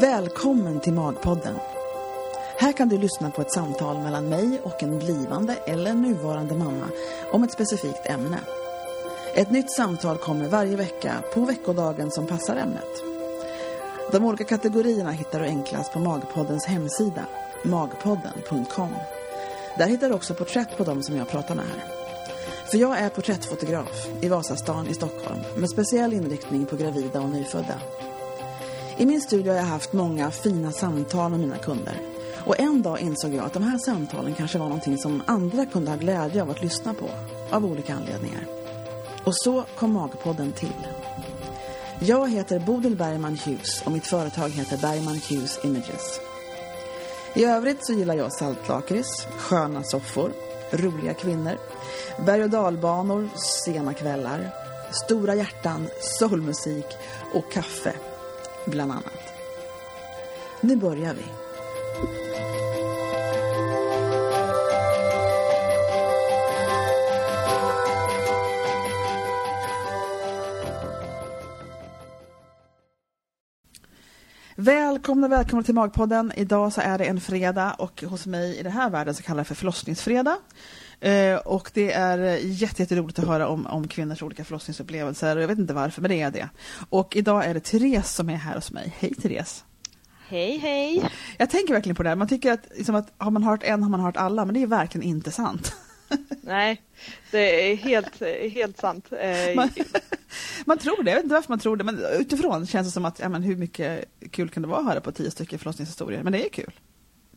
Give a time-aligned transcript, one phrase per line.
[0.00, 1.54] Välkommen till Magpodden.
[2.58, 6.88] Här kan du lyssna på ett samtal mellan mig och en blivande eller nuvarande mamma
[7.32, 8.38] om ett specifikt ämne.
[9.34, 13.02] Ett nytt samtal kommer varje vecka på veckodagen som passar ämnet.
[14.12, 17.24] De olika kategorierna hittar du enklast på Magpoddens hemsida,
[17.64, 18.94] magpodden.com.
[19.78, 21.95] Där hittar du också porträtt på de som jag pratar med här.
[22.70, 27.80] För jag är porträttfotograf i Vasastan i Stockholm med speciell inriktning på gravida och nyfödda.
[28.96, 32.00] I min studio har jag haft många fina samtal med mina kunder.
[32.46, 35.90] Och en dag insåg jag att de här samtalen kanske var någonting som andra kunde
[35.90, 37.10] ha glädje av att lyssna på,
[37.50, 38.46] av olika anledningar.
[39.24, 40.86] Och så kom Magpodden till.
[42.00, 46.20] Jag heter Bodil Bergman Hughes och mitt företag heter Bergman Hughes Images.
[47.34, 50.32] I övrigt så gillar jag saltlakrits, sköna soffor,
[50.70, 51.58] roliga kvinnor,
[52.18, 53.28] berg- och dalbanor,
[53.64, 54.50] sena kvällar,
[55.06, 56.86] stora hjärtan, soulmusik
[57.34, 57.92] och kaffe,
[58.64, 59.32] bland annat.
[60.60, 61.24] Nu börjar vi.
[74.66, 76.32] Välkomna, välkomna till Magpodden.
[76.36, 79.40] Idag så är det en fredag och hos mig i den här världen så kallar
[79.40, 80.36] jag för förlossningsfredag.
[81.00, 85.36] Eh, och det är jätteroligt att höra om, om kvinnors olika förlossningsupplevelser.
[85.36, 86.48] Jag vet inte varför, men det är det.
[86.90, 88.94] Och idag är det Therese som är här hos mig.
[88.98, 89.64] Hej Therese!
[90.28, 91.10] Hej, hej!
[91.38, 92.16] Jag tänker verkligen på det här.
[92.16, 94.62] Man tycker att, liksom att har man hört en har man hört alla, men det
[94.62, 95.76] är verkligen inte sant.
[96.40, 96.82] Nej,
[97.30, 98.22] det är helt,
[98.52, 99.12] helt sant.
[99.12, 99.70] Eh, Man,
[100.64, 103.04] man tror det, jag vet inte varför man tror det, men utifrån känns det som
[103.04, 106.22] att ja, men hur mycket kul kan det vara att höra på tio stycken förlossningshistorier?
[106.22, 106.72] Men det är kul.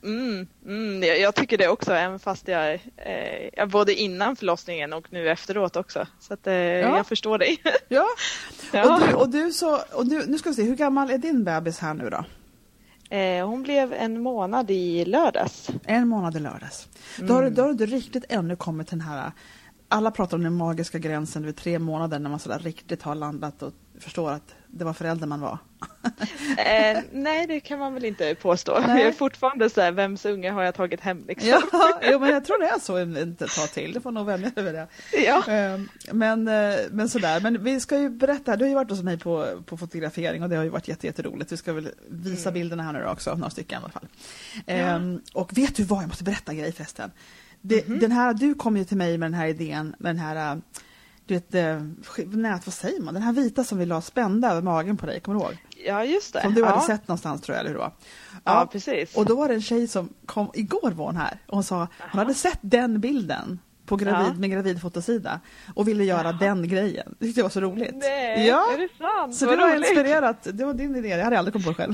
[0.04, 5.08] Mm, mm, jag, tycker det också, även fast jag, eh, jag både innan förlossningen och
[5.10, 6.08] nu efteråt också.
[6.20, 7.62] Så att, eh, jag förstår dig.
[7.88, 8.06] Ja,
[8.72, 8.96] Ja.
[8.96, 11.44] och, du, och, du så, och du, nu ska vi se, hur gammal är din
[11.44, 12.26] bebis här nu då?
[13.10, 15.70] Eh, hon blev en månad i lördags.
[15.84, 16.88] En månad i lördags.
[17.20, 19.32] Då, har du, då har du inte riktigt ännu kommit till den här,
[19.88, 23.64] alla pratar om den magiska gränsen vid tre månader när man sådär riktigt har landat
[23.64, 25.58] och förstår att det var förälder man var.
[26.58, 28.80] Eh, nej, det kan man väl inte påstå.
[28.80, 29.00] Nej.
[29.00, 31.50] Jag är fortfarande så här, vems unge har jag tagit hem liksom?
[31.72, 33.94] Ja, jo, men jag tror det är så ett tag till.
[33.94, 34.88] Det får nog vänja vid det.
[35.26, 35.44] Ja.
[35.48, 39.04] Ehm, Men, eh, men sådär, men vi ska ju berätta, du har ju varit hos
[39.04, 41.52] mig på, på fotografering och det har ju varit jätte, jätteroligt.
[41.52, 44.08] Vi ska väl visa bilderna här nu också, några stycken i alla fall.
[44.66, 47.12] Ehm, Och vet du vad, jag måste berätta en grej förresten.
[47.62, 50.52] Det, Den här, du kom ju till mig med den här idén, med den här,
[50.56, 50.58] eh,
[51.30, 51.82] du vet, eh,
[52.26, 55.20] nät, vad säger man, den här vita som vi la spända över magen på dig,
[55.20, 55.58] kommer du ihåg?
[55.86, 56.42] ja, just det.
[56.42, 56.68] Som du ja.
[56.68, 57.92] hade sett någonstans tror jag, eller hur var?
[58.44, 59.16] Ja, precis.
[59.16, 61.88] Och då var det en tjej som kom, igår var hon här och hon sa,
[62.12, 64.34] hon hade sett den bilden på gravid, Ja.
[64.40, 65.40] med gravidfotosida
[65.76, 67.16] och ville göra den grejen.
[67.20, 67.96] Det tyckte jag var så roligt.
[67.96, 68.74] Nej, ja.
[68.74, 69.36] är det sant?
[69.36, 69.90] Så Vad det var roligt.
[69.90, 71.92] inspirerat, det var din idé, jag hade aldrig kommit på det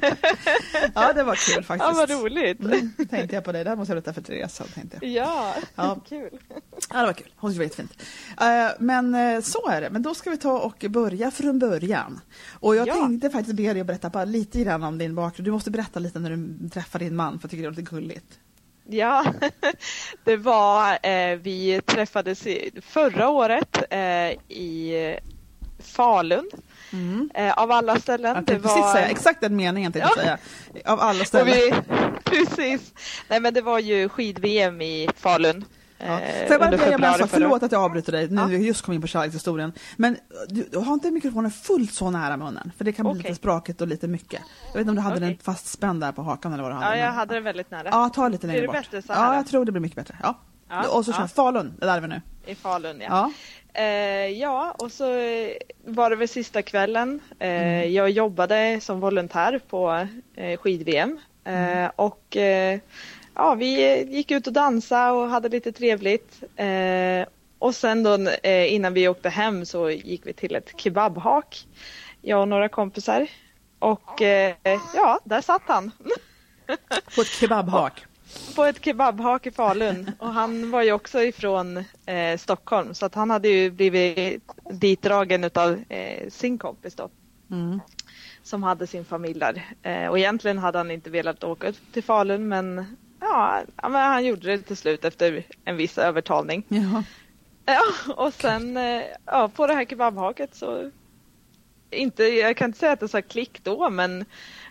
[0.94, 1.90] Ja, det var kul faktiskt.
[1.90, 2.60] Ja, vad roligt.
[2.60, 4.62] Mm, tänkte jag på dig, det här måste jag berätta för Therese.
[4.74, 5.10] Tänkte jag.
[5.10, 5.96] Ja, Ja.
[6.08, 6.30] kul.
[6.92, 7.26] Ja, det var kul.
[7.36, 8.02] Hon tyckte det var jättefint.
[8.40, 9.90] Eh, Men eh, så är det.
[9.90, 12.20] Men då ska vi ta och börja från början.
[12.60, 12.94] Och jag Ja.
[12.94, 15.46] tänkte faktiskt be dig att berätta bara lite grann om din bakgrund.
[15.46, 17.82] Du måste berätta lite när du träffar din man, för jag tycker det är lite
[17.94, 18.38] gulligt.
[18.88, 19.24] Ja,
[20.24, 22.46] det var, eh, vi träffades
[22.82, 24.00] förra året eh,
[24.48, 25.18] i
[25.78, 26.50] Falun.
[27.34, 28.36] Eh, av alla ställen.
[28.36, 30.38] Jag tänkte precis säga exakt den meningen tänkte jag säga.
[30.84, 31.54] Av alla ställen.
[31.54, 31.72] vi,
[32.24, 32.92] precis.
[33.28, 35.64] Nej men det var ju skid-VM i Falun.
[35.98, 36.20] Ja.
[36.20, 37.30] eh, Får jag bara be om en sak?
[37.30, 38.46] Förlåt att jag avbryter dig, nu Ja.
[38.46, 39.72] vi just kom in på kärlekshistorien.
[39.96, 40.16] Men
[40.48, 42.72] du, du har inte mikrofonen fullt så nära munnen?
[42.76, 43.22] För det kan bli Okej.
[43.22, 44.40] lite sprakigt och lite mycket.
[44.66, 45.28] Jag vet inte om du hade Okej.
[45.28, 46.98] den fastspänd där på hakan eller vad du hade.
[46.98, 47.88] Ja, jag hade den väldigt nära.
[47.90, 48.76] Ja, ta lite Blir längre det bort.
[48.76, 49.24] bättre så här?
[49.26, 50.16] Ja, jag tror det blir mycket bättre.
[50.22, 50.38] Ja.
[50.68, 51.28] Ja, Och så kör ja.
[51.28, 52.20] Falun, där är vi nu.
[52.46, 53.06] I Falun, ja.
[53.10, 53.30] Ja.
[53.80, 55.48] Eh, ja, och så eh,
[55.86, 57.20] var det väl sista kvällen.
[57.38, 57.92] Eh, Mm.
[57.92, 61.18] Jag jobbade som volontär på eh, skid-VM.
[61.44, 61.90] Eh, Mm.
[61.96, 62.78] Och eh,
[63.36, 66.42] ja, vi gick ut och dansade och hade lite trevligt.
[66.56, 67.26] Eh,
[67.58, 71.66] och sen då eh, innan vi åkte hem så gick vi till ett kebabhak.
[72.22, 73.26] Jag och några kompisar.
[73.78, 74.54] Och eh,
[74.94, 75.90] ja, där satt han.
[77.14, 78.04] På ett kebabhak.
[78.56, 83.14] på ett kebabhak i Falun och han var ju också ifrån eh, Stockholm så att
[83.14, 87.10] han hade ju blivit ditdragen utav eh, sin kompis då
[87.50, 87.80] Mm.
[88.42, 89.64] som hade sin familj där.
[89.82, 94.24] Eh, och egentligen hade han inte velat åka till Falun men ja, ja, men han
[94.24, 96.62] gjorde det till slut efter en viss övertalning.
[96.68, 97.02] Ja.
[97.66, 100.90] Ja, och sen eh, ja, på det här kebabhaket så
[101.90, 104.24] inte, jag kan inte säga att det sa klick då men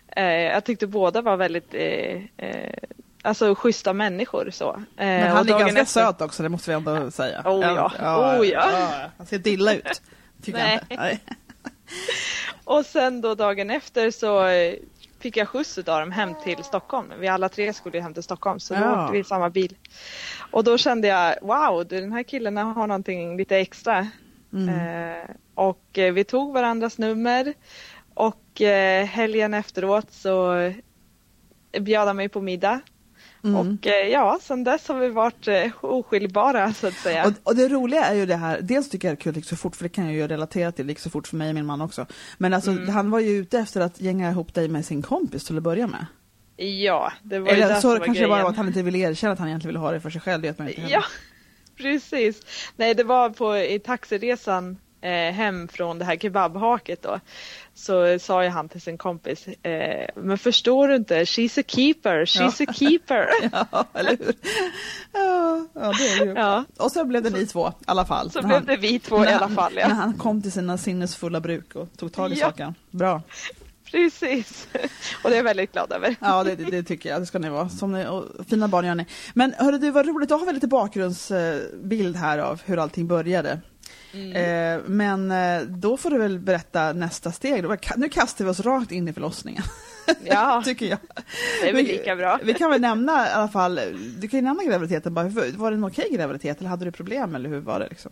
[0.08, 2.74] eh, jag tyckte båda var väldigt eh, eh,
[3.22, 4.84] alltså schyssta människor så.
[4.96, 7.42] Men Eh, han och är ganska efter- söt också, det måste vi ändå säga.
[7.46, 8.90] Oh ja, oh ja.
[9.18, 10.02] Han ser inte illa ut.
[10.44, 10.80] Tycker Nej.
[10.90, 11.20] Nej.
[12.64, 14.44] Och sen då dagen efter så
[15.26, 17.14] fick jag skjuts av dem hem till Stockholm.
[17.20, 19.02] Vi alla tre skulle hem till Stockholm så då Ja.
[19.02, 19.76] åkte vi i samma bil.
[20.52, 24.08] Och då kände jag wow, den här killen har någonting lite extra.
[24.54, 24.70] Mm.
[24.70, 27.54] Eh, och eh, vi tog varandras nummer
[28.14, 30.54] och eh, helgen efteråt så
[31.80, 32.82] bjöd han mig på middag.
[33.46, 33.56] Mm.
[33.56, 37.26] Och eh, ja, sen dess har vi varit eh, oskiljbara så att säga.
[37.28, 39.40] Och, och det roliga är ju det här, dels tycker jag det är kul det
[39.40, 41.36] gick så fort, för det kan jag ju relatera till, det gick så fort för
[41.38, 42.06] mig och min man också.
[42.38, 42.90] Men alltså Mm.
[42.90, 45.88] han var ju ute efter att gänga ihop dig med sin kompis till att börja
[45.88, 46.06] med.
[46.58, 48.44] Ja, det var ju Eller det så som var kanske bara grejen.
[48.44, 50.42] var att han inte ville erkänna att han egentligen ville ha det för sig själv,
[50.42, 50.96] det vet man ju inte heller.
[50.96, 51.04] Ja,
[51.78, 52.42] precis.
[52.76, 57.20] Nej, det var på i taxiresan eh, hem från det här kebabhaket då.
[57.74, 62.26] Så sa ju han till sin kompis, eh, men förstår du inte, she's a keeper,
[62.26, 63.28] she's a keeper.
[63.72, 64.34] Ja, eller hur?
[65.14, 66.34] Ja, ja det är det ju.
[66.34, 68.32] ja, Och så blev det ni två i alla fall.
[68.32, 69.74] så När blev han- det vi två i när alla fall.
[69.74, 69.88] När Ja.
[69.88, 72.46] han kom till sina sinnesfulla bruk och tog tag i Ja.
[72.46, 72.76] saken.
[72.92, 73.22] Bra.
[73.92, 74.68] Precis.
[75.24, 76.16] Och det är jag väldigt glad över.
[76.20, 77.22] Ja, det, det, det tycker jag.
[77.22, 77.70] Det ska ni vara.
[77.70, 79.06] Som ni, och fina barn gör ni.
[79.34, 80.30] Men hörru du, vad roligt.
[80.30, 83.60] Då har vi lite bakgrundsbild här av hur allting började.
[84.16, 84.36] Mm.
[84.36, 87.66] Eh, men eh, då får du väl berätta nästa steg.
[87.98, 89.64] Nu kastar vi oss rakt in i förlossningen,
[90.24, 91.00] Ja, tycker jag.
[91.62, 92.40] det är väl lika bra.
[92.44, 93.80] Vi kan väl nämna i alla fall,
[94.18, 95.28] du kan ju nämna graviditeten bara.
[95.28, 98.12] Var det en okej graviditet eller hade du problem eller hur var det liksom?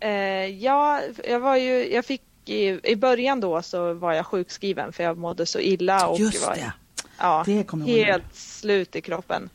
[0.00, 0.10] Eh,
[0.46, 5.04] ja, jag var ju, jag fick i, i början då så var jag sjukskriven för
[5.04, 6.72] jag mådde så illa och Just var, det,
[7.18, 9.50] ja, det helt slut i kroppen.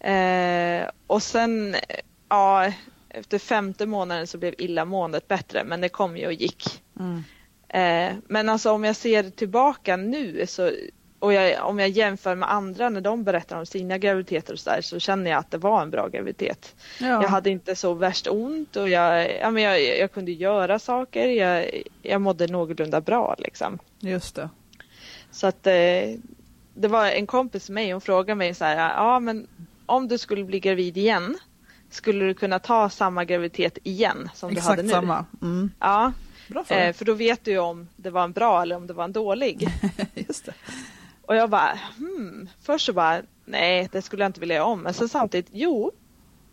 [0.00, 1.76] Eh, och sen,
[2.28, 2.72] ja,
[3.14, 6.82] efter femte månaden så blev illamåendet bättre, men det kom ju och gick.
[7.00, 7.22] Mm.
[7.68, 10.70] Eh, men alltså om jag ser tillbaka nu så,
[11.18, 14.70] och jag, om jag jämför med andra när de berättar om sina graviditeter och så
[14.70, 16.74] där, så känner jag att det var en bra graviditet.
[17.00, 17.06] Ja.
[17.06, 21.28] Jag hade inte så värst ont och jag, ja, men jag, jag kunde göra saker.
[21.28, 23.78] Jag, jag mådde någorlunda bra liksom.
[24.00, 24.48] Just det.
[25.30, 26.14] Så att eh,
[26.74, 29.46] det var en kompis med mig, hon frågade mig så här, ja men
[29.86, 31.38] om du skulle bli gravid igen,
[31.94, 34.90] skulle du kunna ta samma graviditet igen som du hade Exakt nu?
[34.92, 35.24] samma.
[35.42, 35.70] Mm.
[35.80, 36.12] Ja,
[36.48, 38.86] Bra för eh, för då vet du ju om det var en bra eller om
[38.86, 39.68] det var en dålig.
[40.14, 40.52] Just det.
[41.22, 42.48] Och jag bara, hmm.
[42.62, 44.80] Först så bara, nej det skulle jag inte vilja göra om.
[44.80, 45.92] Men sen samtidigt, jo.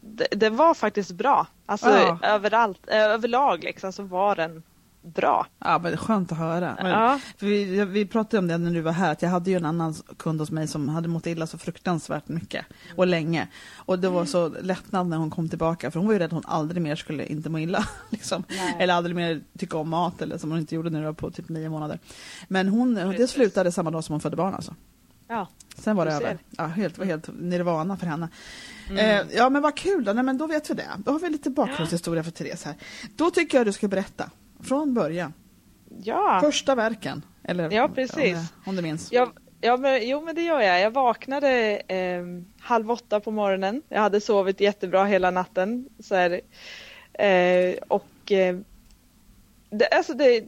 [0.01, 1.47] Det, det var faktiskt bra.
[1.65, 2.19] Alltså Ja.
[2.23, 4.63] överallt, eh, överlag liksom så var den
[5.01, 5.47] bra.
[5.59, 6.77] Ja, men skönt att höra.
[6.81, 7.19] Men, Ja.
[7.39, 9.93] vi, vi pratade om det när du var här, att jag hade ju en annan
[10.17, 12.65] kund hos mig som hade mått illa så fruktansvärt mycket
[12.95, 13.47] och länge.
[13.75, 16.31] Och det var så lättnad när hon kom tillbaka, för hon var ju rädd att
[16.31, 17.85] hon aldrig mer skulle inte må illa.
[18.09, 18.43] Liksom.
[18.79, 21.31] Eller aldrig mer tycka om mat, eller som hon inte gjorde när det var på
[21.31, 21.99] typ nio månader.
[22.47, 24.75] Men hon, det slutade samma dag som hon födde barn alltså.
[25.27, 25.47] Ja.
[25.75, 26.37] Sen var det över.
[26.49, 28.29] Ja, helt, var helt nirvana för henne.
[28.89, 29.27] Mm.
[29.27, 30.87] Eh, ja men vad kul då, Nej, men då vet vi det.
[30.97, 32.75] Då har vi lite bakgrundshistoria för Therese här.
[33.15, 34.29] Då tycker jag du ska berätta,
[34.63, 35.33] från början.
[36.03, 36.39] Ja.
[36.43, 37.25] Första verken.
[37.43, 38.37] Eller, Ja, precis.
[38.37, 39.11] Om, om du minns.
[39.11, 39.29] Jag,
[39.61, 40.81] ja men, jo men det gör jag.
[40.81, 42.23] Jag vaknade eh,
[42.59, 43.81] halv åtta på morgonen.
[43.89, 45.89] Jag hade sovit jättebra hela natten.
[45.99, 46.41] Så här,
[47.13, 48.57] eh, och eh,
[49.69, 50.43] det, alltså det,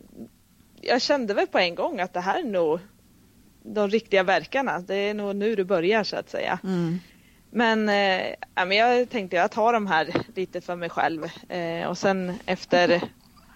[0.82, 2.80] jag kände väl på en gång att det här är nog
[3.64, 4.80] de riktiga verkarna.
[4.80, 6.60] Det är nog nu det börjar så att säga.
[6.64, 7.00] Mm.
[7.52, 11.24] Men, eh, jag tänkte jag tar de här lite för mig själv.
[11.50, 13.02] Eh, och sen efter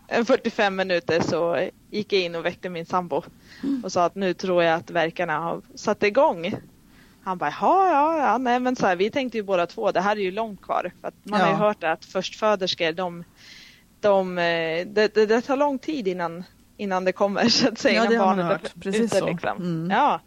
[0.09, 3.23] 45 minuter så gick jag in och väckte min sambo
[3.83, 6.53] och sa att nu tror jag att verkarna har satt igång.
[7.23, 10.01] Han bara, ja, ja, ja, nej men så här, vi tänkte ju båda två, det
[10.01, 10.91] här är ju långt kvar.
[11.01, 11.57] För man har ju Ja.
[11.57, 13.23] hört att förstföderskor, de,
[13.99, 16.43] de, eh, det, det, det tar lång tid innan,
[16.77, 18.03] innan det kommer så att säga.
[18.03, 18.73] Ja, det har man är hört.
[18.81, 19.25] Precis ute, så.
[19.27, 19.57] Liksom.
[19.57, 19.91] Mm.
[19.91, 20.19] Ja.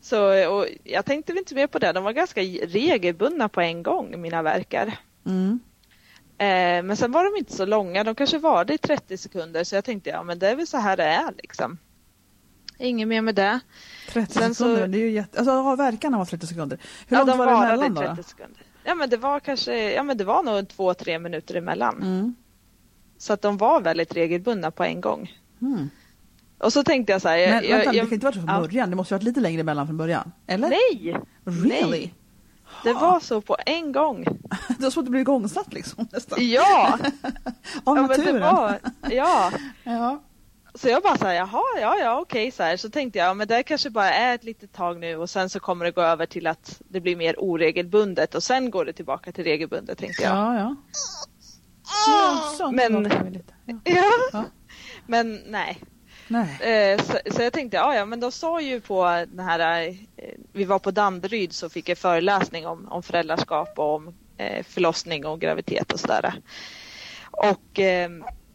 [0.00, 4.20] Så, och jag tänkte inte mer på det, de var ganska regelbundna på en gång,
[4.20, 4.96] mina verkar.
[5.26, 5.60] Mm.
[6.40, 9.74] Eh, men sen var de inte så långa, de kanske varade i 30 sekunder så
[9.74, 11.78] jag tänkte ja men det är väl så här det är liksom.
[12.78, 13.60] Inget mer med det.
[14.08, 15.38] 30 Sen så- sekunder, det är ju jätte...
[15.38, 16.78] Alltså ja, verkarna var 30 sekunder.
[17.08, 18.00] Hur ja, långt de var det emellan i då?
[18.00, 18.22] 30 då?
[18.22, 18.62] sekunder.
[18.84, 22.02] Ja men det var kanske, ja men det var nog två, tre minuter emellan.
[22.02, 22.34] Mm.
[23.18, 25.32] Så att de var väldigt regelbundna på en gång.
[25.62, 25.90] Mm.
[26.58, 27.36] Och så tänkte jag så här.
[27.36, 28.60] Jag, Men jag, vänta, det jag, kan inte varit så från ja.
[28.60, 30.32] början, det måste ha varit lite längre emellan från början?
[30.46, 30.68] Eller?
[30.68, 31.16] Nej!
[31.44, 31.90] Really?
[31.90, 32.14] nej.
[32.84, 34.24] Det var så på en gång.
[34.68, 36.38] Det var som att det blev igångsatt liksom nästan.
[36.48, 36.98] Ja!
[37.84, 38.40] Av ja, men naturen.
[38.40, 38.78] var,
[39.10, 39.52] ja.
[39.84, 40.22] Ja.
[40.74, 42.76] Så jag bara så här, jaha, ja, ja, okej, så här.
[42.76, 45.50] Så tänkte jag, ja, men det kanske bara är ett litet tag nu och sen
[45.50, 48.92] så kommer det gå över till att det blir mer oregelbundet och sen går det
[48.92, 50.36] tillbaka till regelbundet, tänkte jag.
[50.36, 50.76] Ja, ja.
[52.06, 53.10] Ja, så, Men-.
[53.64, 53.74] Ja.
[53.84, 54.02] Ja.
[54.32, 54.44] Ja.
[55.06, 55.78] Men nej.
[56.60, 59.94] Eh, så, så jag tänkte, ja ja men de sa ju på den här, eh,
[60.52, 65.26] vi var på Danderyd så fick jag föreläsning om, om föräldraskap och om eh, förlossning
[65.26, 66.34] och graviditet och sådär.
[67.30, 67.80] Och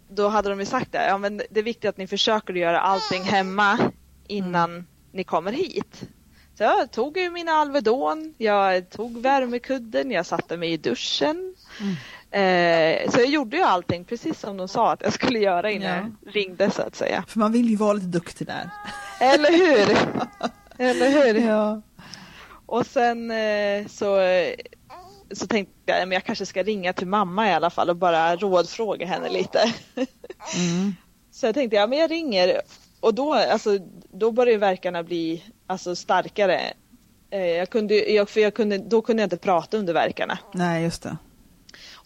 [0.10, 2.80] då hade de ju sagt det, ja men det är viktigt att ni försöker göra
[2.80, 3.80] allting hemma
[4.28, 6.04] innan ni kommer hit.
[6.58, 11.56] Så jag tog ju mina Alvedon, jag tog värmekudden, jag satte mig i duschen.
[12.36, 16.18] Eh, så jag gjorde ju allting precis som de sa att jag skulle göra innan
[16.26, 17.24] jag ringde så att säga.
[17.28, 18.70] För man vill ju vara lite duktig där.
[19.22, 19.98] Eller hur?
[20.90, 21.48] Eller hur?
[21.50, 21.82] Ja.
[22.66, 24.20] Och sen eh, så,
[25.32, 28.36] så tänkte jag att jag kanske ska ringa till mamma i alla fall och bara
[28.36, 29.60] rådfråga henne lite.
[29.96, 30.96] Mm.
[31.32, 32.62] Så jag tänkte, ja men jag ringer
[33.00, 33.78] och då, alltså,
[34.12, 36.62] då började verkarna bli alltså, starkare.
[37.30, 40.38] Eh, Jag kunde, jag, för jag kunde, då kunde jag inte prata under verkarna.
[40.54, 41.18] Nej, just det.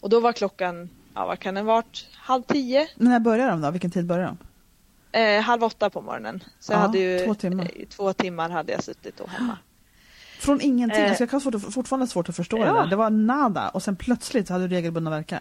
[0.00, 2.88] Och då var klockan, ja vad kan det ha varit, halv tio?
[2.94, 3.70] När börjar de då?
[3.70, 4.38] Vilken tid börjar de?
[5.18, 6.44] Eh, halv åtta på morgonen.
[6.60, 7.64] Så jag Ja, hade ju, två timmar.
[7.76, 9.58] eh, två timmar hade jag suttit då hemma.
[10.38, 11.00] Från ingenting.
[11.02, 11.08] Eh.
[11.08, 12.72] Alltså jag har svårt fortfarande svårt att förstå det Ja.
[12.72, 12.86] där.
[12.86, 15.40] Det var nada och sen plötsligt så hade du regelbundna verkar.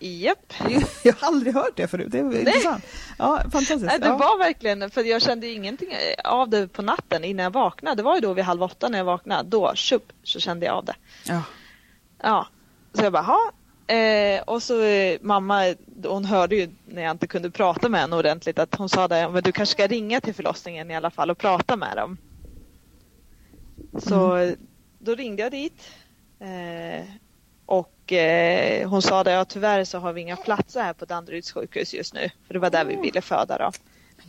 [0.00, 0.52] Japp.
[1.04, 2.08] Jag har aldrig hört det förut.
[2.12, 2.84] Det är intressant.
[3.18, 3.82] Ja, fantastiskt.
[3.84, 4.16] Nej, det ja.
[4.16, 5.88] var verkligen, för jag kände ingenting
[6.24, 7.96] av det på natten innan jag vaknade.
[7.96, 9.48] Det var ju då vid halv åtta när jag vaknade.
[9.48, 10.94] Då, tjup, så kände jag av det.
[11.26, 11.42] Ja.
[12.22, 12.46] Ja,
[12.92, 13.36] så jag bara.
[13.88, 18.16] Eh, och så eh, mamma, hon hörde ju när jag inte kunde prata med henne
[18.16, 21.30] ordentligt att hon sa det, men du kanske ska ringa till förlossningen i alla fall
[21.30, 22.18] och prata med dem.
[23.98, 24.54] Så eh,
[24.98, 25.90] då ringde jag dit.
[26.40, 27.04] Eh,
[27.66, 31.52] och eh, hon sa det, ja tyvärr så har vi inga platser här på Danderyds
[31.52, 32.30] sjukhus just nu.
[32.46, 33.70] För det var där vi ville föda då.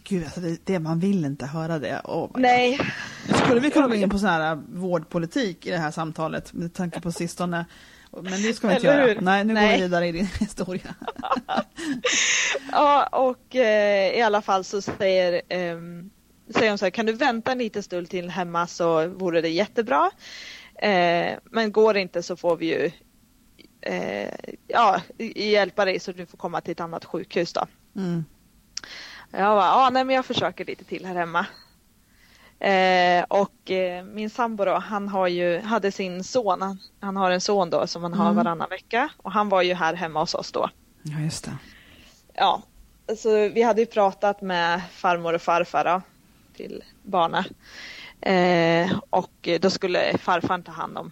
[0.04, 2.02] Gud, alltså det, det, man vill inte höra det.
[2.04, 2.30] Oh.
[2.36, 2.80] Nej,
[3.44, 7.02] Skulle vi kunna gå in på sån här vårdpolitik i det här samtalet med tanke
[7.02, 7.66] på sistone?
[8.12, 9.06] Men det ska vi inte göra.
[9.06, 9.22] hur?
[9.22, 9.78] Nej, nu går Nej.
[9.78, 10.96] vi vidare i din historia.
[12.72, 16.10] Ja, och eh, i alla fall så säger, ehm,
[16.50, 19.50] säger hon så här, kan du vänta en liten stund till hemma så vore det
[19.50, 20.12] jättebra.
[20.76, 22.92] Eh, men går det inte så får vi ju
[23.82, 24.34] eh,
[24.68, 25.02] ja,
[25.36, 27.68] hjälpa dig så du får komma till ett annat sjukhus då.
[27.96, 28.26] Mm.
[29.32, 31.46] Jag bara, ja nej men jag försöker lite till här hemma.
[32.60, 37.32] Eh, och eh, min sambo då, han har ju, hade sin son, han, han har
[37.32, 38.36] en son då som han har Mm.
[38.36, 40.70] varannan vecka och han var ju här hemma hos oss då.
[41.04, 41.58] Ja, just det.
[42.34, 42.62] Ja,
[43.18, 46.02] så vi hade ju pratat med farmor och farfar då,
[46.56, 47.46] till barna.
[48.22, 51.12] Eh, och då skulle farfar ta hand om,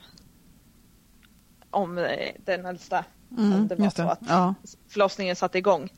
[1.71, 3.03] om eh, den äldsta.
[3.37, 4.53] Mm, om det var så att Ja.
[4.89, 5.89] förlossningen satte igång.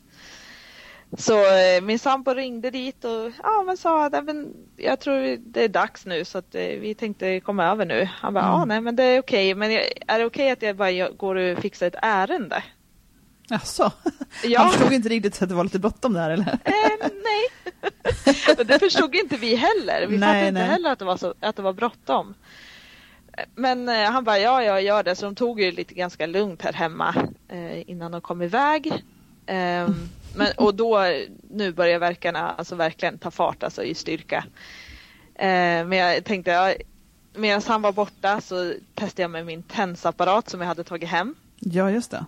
[1.17, 5.37] Så eh, min sambo ringde dit och ja, men sa att "Nej, men jag tror
[5.37, 8.09] det är dags nu så att eh, vi tänkte komma över nu.
[8.11, 8.59] Han bara, Mm.
[8.59, 9.71] ja nej men det är okej, men
[10.07, 12.63] är det okej att jag bara går och fixar ett ärende?
[13.49, 13.91] Jaså?
[14.43, 14.59] Ja.
[14.61, 16.47] Han förstod inte riktigt att det var lite bråttom där eller?
[16.63, 17.73] Eh, nej.
[18.65, 20.07] Det förstod inte vi heller.
[20.07, 20.69] Vi Nej, fattade inte nej.
[20.69, 22.33] heller att det var, så, att det var bråttom.
[23.55, 25.15] Men eh, han bara, ja, jag gör det.
[25.15, 27.15] Så de tog ju lite ganska lugnt här hemma
[27.47, 28.93] eh, innan de kom iväg.
[29.45, 31.05] Ehm, men, och då,
[31.49, 34.45] nu börjar verkarna alltså verkligen ta fart alltså i styrka.
[35.35, 36.73] Eh, men jag tänkte, ja,
[37.33, 41.35] medan han var borta så testade jag med min tensapparat som jag hade tagit hem.
[41.59, 42.25] Ja, just det.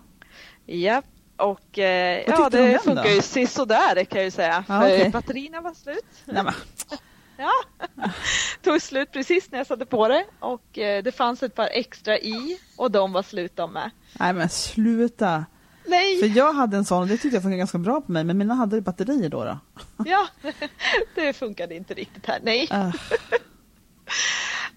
[0.66, 1.02] Ja,
[1.36, 3.10] och eh, ja, det den funkar då?
[3.10, 4.64] ju sisådär kan jag ju säga.
[4.66, 5.10] För okej.
[5.10, 6.04] batterierna var slut.
[6.24, 6.54] Nej, men,
[7.36, 7.52] Ja,
[8.62, 12.18] tog slut precis när jag satte på det och eh, det fanns ett par extra
[12.18, 13.90] i och de var slut de med.
[14.12, 15.44] nej men sluta.
[15.84, 18.24] Nej, För jag hade en sån och det tyckte jag funkade ganska bra på mig
[18.24, 19.44] men mina hade batterier då.
[19.44, 19.58] då.
[20.06, 20.26] ja,
[21.14, 22.38] det funkade inte riktigt här.
[22.42, 22.90] Nej, Äh,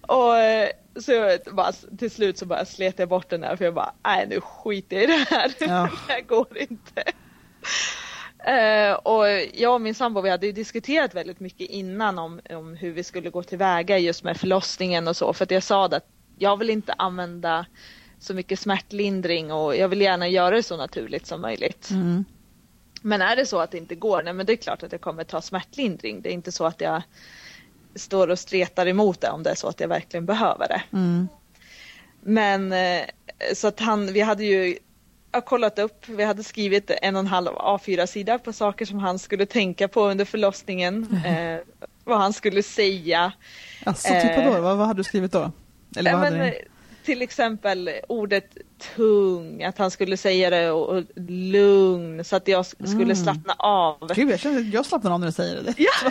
[0.00, 0.68] och eh,
[1.00, 3.92] så jag bara, till slut så bara slet jag bort den där för jag bara,
[4.04, 5.54] nej nu skiter jag i det här.
[5.60, 5.66] Ja.
[6.06, 7.02] det här går inte.
[8.46, 12.74] Eh, och jag och min sambo vi hade ju diskuterat väldigt mycket innan om, om
[12.76, 15.32] hur vi skulle gå tillväga just med förlossningen och så.
[15.32, 16.08] För att jag sa att
[16.38, 17.66] jag vill inte använda
[18.18, 21.90] så mycket smärtlindring och jag vill gärna göra det så naturligt som möjligt.
[21.90, 22.24] mm.
[23.02, 25.00] Men är det så att det inte går, nej men det är klart att jag
[25.00, 26.22] kommer ta smärtlindring.
[26.22, 27.02] Det är inte så att jag
[27.94, 30.82] står och stretar emot det om det är så att jag verkligen behöver det.
[30.92, 31.28] Mm.
[32.20, 33.04] Men eh,
[33.54, 34.76] så att han, vi hade ju
[35.44, 39.46] kollat upp, vi hade skrivit en och en halv A4-sida på saker som han skulle
[39.46, 41.20] tänka på under förlossningen.
[41.26, 41.58] Eh,
[42.04, 43.32] vad han skulle säga.
[43.84, 44.44] Alltså, typ Eh.
[44.44, 44.60] då?
[44.60, 45.50] Vad, vad hade du skrivit då?
[45.96, 46.64] Eller vad men, hade eh, ni?
[47.06, 48.56] Till exempel ordet
[48.96, 53.16] tung, att han skulle säga det och, och lugn så att jag sk- skulle Mm.
[53.16, 54.12] slappna av.
[54.14, 55.74] Gud, jag känner jag slappnar av när du säger det.
[55.78, 56.10] Ja.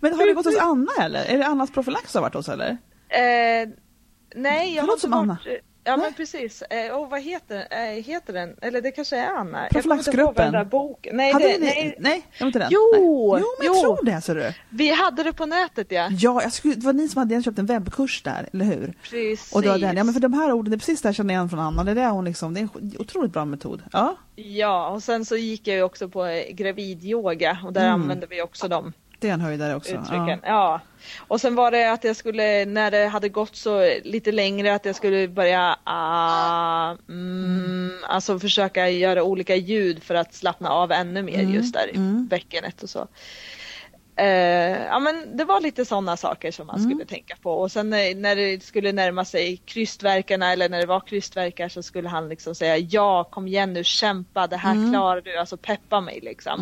[0.00, 1.24] Men har du gått hos Anna eller?
[1.24, 2.68] Är det Annas profylax du har varit hos eller?
[3.08, 3.68] Eh,
[4.34, 5.38] nej, jag har inte varit...
[5.90, 6.62] Ja men precis.
[6.62, 8.56] Eh, och vad heter, eh, heter den?
[8.62, 9.62] Eller det kanske är Anna.
[9.62, 10.52] Jag Profylaxgruppen.
[11.12, 12.68] Nej, Hade det, ni, nej, nej, det var inte den?
[12.70, 12.80] Jo,
[13.32, 13.42] nej.
[13.42, 13.80] jo men jag jo.
[13.82, 14.52] tror det ser du.
[14.70, 16.08] vi hade det på nätet ja.
[16.10, 18.92] Ja, jag skulle, det var ni som hade köpt en webbkurs där, eller hur?
[19.02, 19.52] Precis.
[19.52, 21.34] Och var den, ja men för de här orden, det är precis det jag känner
[21.34, 23.82] igen från Anna, det är det hon liksom, det är en otroligt bra metod.
[23.92, 28.00] Ja, Ja, och sen så gick jag ju också på eh, gravidyoga och där Mm.
[28.02, 29.90] använde vi också de det är en höjdare också.
[29.94, 30.40] uttrycken.
[30.42, 30.48] Ja.
[30.48, 30.80] Ja.
[31.18, 34.84] Och sen var det att jag skulle, när det hade gått så lite längre, att
[34.84, 41.22] jag skulle börja ah, mm, alltså försöka göra olika ljud för att slappna av ännu
[41.22, 42.26] mer Mm, just där i mm.
[42.26, 43.08] bäckenet och så.
[44.16, 46.90] Eh, ja men det var lite sådana saker som man Mm.
[46.90, 50.86] skulle tänka på och sen när, när det skulle närma sig krystverkarna eller när det
[50.86, 54.90] var krystverkar så skulle han liksom säga ja kom igen nu kämpa det här Mm.
[54.92, 56.60] klarar du, alltså peppa mig liksom.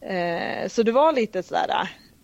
[0.00, 1.66] Eh, så det var lite sådär.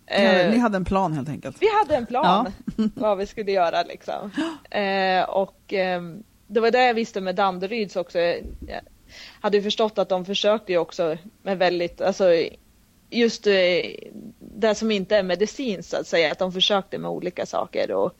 [0.07, 1.57] Ja, eh, ni hade en plan helt enkelt.
[1.61, 2.53] vi hade en plan
[2.95, 4.31] vad vi skulle göra liksom.
[4.71, 8.19] Eh, och ehm, det var det jag visste med Danderyds också.
[8.19, 8.41] Jag
[9.41, 12.25] hade ju förstått att de försökte ju också med väldigt, alltså
[13.11, 13.55] just eh,
[14.39, 18.15] det som inte är medicin så att säga, att de försökte med olika saker och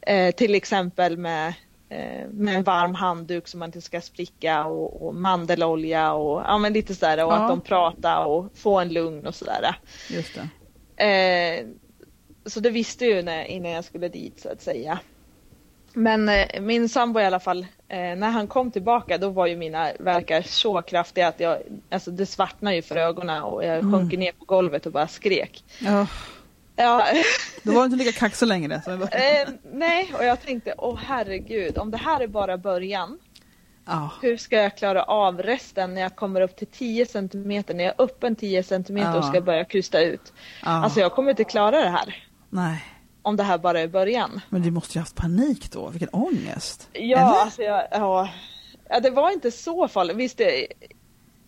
[0.00, 1.54] eh, till exempel med
[2.30, 6.72] med en varm handduk som man inte ska spricka och, och mandelolja och ja, men
[6.72, 7.36] lite sådär och Ja.
[7.36, 9.76] att de pratar och få en lugn och sådär.
[10.10, 10.38] Just
[10.96, 11.04] det.
[11.04, 11.66] Eh,
[12.46, 14.98] så det visste jag ju när, innan jag skulle dit så att säga.
[15.92, 19.56] Men eh, min sambo i alla fall, eh, när han kom tillbaka då var ju
[19.56, 21.58] mina verkar så kraftiga att jag,
[21.90, 23.92] alltså det svartnade ju för ögonen och jag Mm.
[23.92, 25.64] sjönk ner på golvet och bara skrek.
[25.80, 26.06] Ja,
[26.82, 27.06] Ja,
[27.62, 28.82] då var du inte lika kaxig längre.
[28.84, 33.18] Så eh, nej, och jag tänkte, åh herregud, om det här är bara början,
[33.86, 34.10] ja.
[34.22, 37.94] hur ska jag klara av resten när jag kommer upp till 10 centimeter, när jag
[37.98, 39.28] är öppen 10 centimeter och Ja.
[39.28, 40.32] ska börja krysta ut?
[40.62, 40.68] ja.
[40.84, 42.84] Alltså jag kommer inte klara det här, Nej,
[43.22, 44.40] om det här bara är början.
[44.48, 46.88] men du måste ju haft panik då, vilken ångest.
[46.92, 47.40] Ja, Eller?
[47.40, 48.28] alltså jag, ja,
[48.88, 50.16] ja, det var inte så farligt.
[50.16, 50.66] Visst, det,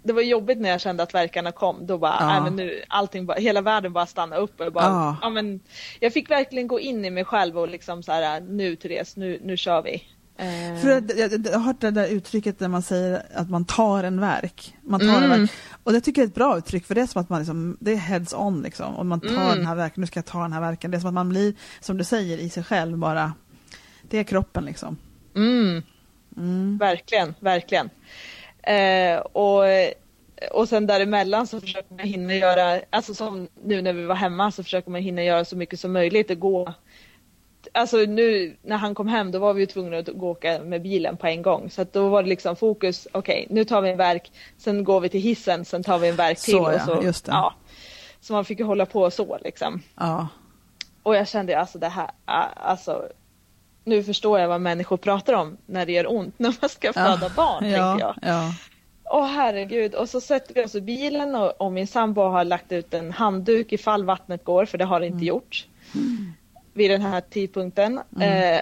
[0.03, 1.87] det var jobbigt när jag kände att verkarna kom.
[1.87, 2.41] Då bara, Ja.
[2.45, 4.61] men nu, allting bara, hela världen bara stannade upp.
[4.61, 5.17] Och bara, Ja.
[5.23, 5.31] ja.
[5.31, 5.61] men,
[6.01, 9.41] jag fick verkligen gå in i mig själv och liksom så här, nu Therese, nu,
[9.45, 9.95] nu kör vi.
[10.37, 13.65] Eh, För jag, jag, jag har hört det där uttrycket där man säger att man
[13.65, 14.75] tar en verk.
[14.83, 15.41] Man tar en Mm.
[15.41, 15.51] verk.
[15.85, 17.77] Och det tycker jag är ett bra uttryck för det är som att man liksom,
[17.81, 18.95] det är heads on liksom.
[18.97, 19.57] Och man tar Mm.
[19.57, 20.91] den här verken, nu ska jag ta den här verken.
[20.91, 23.33] Det är som att man blir, som du säger, i sig själv bara.
[24.03, 24.97] Det är kroppen liksom.
[25.37, 25.83] mm,
[26.37, 26.79] Mm.
[26.79, 27.91] verkligen, verkligen.
[28.63, 29.65] Eh, och,
[30.51, 34.51] och sen däremellan så försöker man hinna göra, alltså som nu när vi var hemma
[34.51, 36.29] så försöker man hinna göra så mycket som möjligt.
[36.29, 36.75] Det gå
[37.73, 40.61] Alltså nu när han kom hem då var vi ju tvungna att gå och åka
[40.65, 41.71] med bilen på en gång.
[41.71, 45.01] Så att då var det liksom fokus, okej nu tar vi en verk, sen går
[45.01, 46.55] vi till hissen, sen tar vi en verk till.
[46.55, 47.33] Så, och ja, så, just det.
[47.33, 47.55] Ja.
[48.21, 49.83] Så man fick ju hålla på så liksom.
[49.97, 50.29] Ja.
[51.03, 52.11] Och jag kände alltså det här,
[52.55, 53.09] alltså
[53.85, 57.31] nu förstår jag vad människor pratar om när det gör ont när man ska föda
[57.37, 58.15] barn, ja, jag.
[58.23, 58.55] Ja.
[59.05, 62.73] Åh herregud, och så sätter vi oss i bilen och, och min sambo har lagt
[62.73, 65.67] ut en handduk ifall vattnet går, för det har det inte gjort
[66.73, 68.01] vid den här tidpunkten.
[68.21, 68.61] Eh,